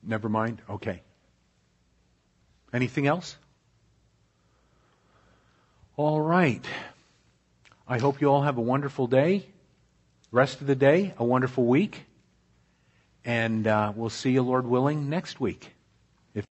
Never 0.02 0.28
mind? 0.28 0.60
Okay. 0.68 1.02
Anything 2.72 3.06
else? 3.06 3.36
All 5.96 6.20
right. 6.20 6.64
I 7.86 7.98
hope 7.98 8.22
you 8.22 8.28
all 8.28 8.40
have 8.40 8.56
a 8.56 8.62
wonderful 8.62 9.06
day, 9.06 9.44
rest 10.32 10.62
of 10.62 10.66
the 10.66 10.74
day, 10.74 11.12
a 11.18 11.24
wonderful 11.24 11.66
week, 11.66 12.06
and 13.26 13.66
uh, 13.66 13.92
we'll 13.94 14.08
see 14.08 14.30
you, 14.30 14.40
Lord 14.40 14.66
willing, 14.66 15.10
next 15.10 15.38
week. 15.38 15.73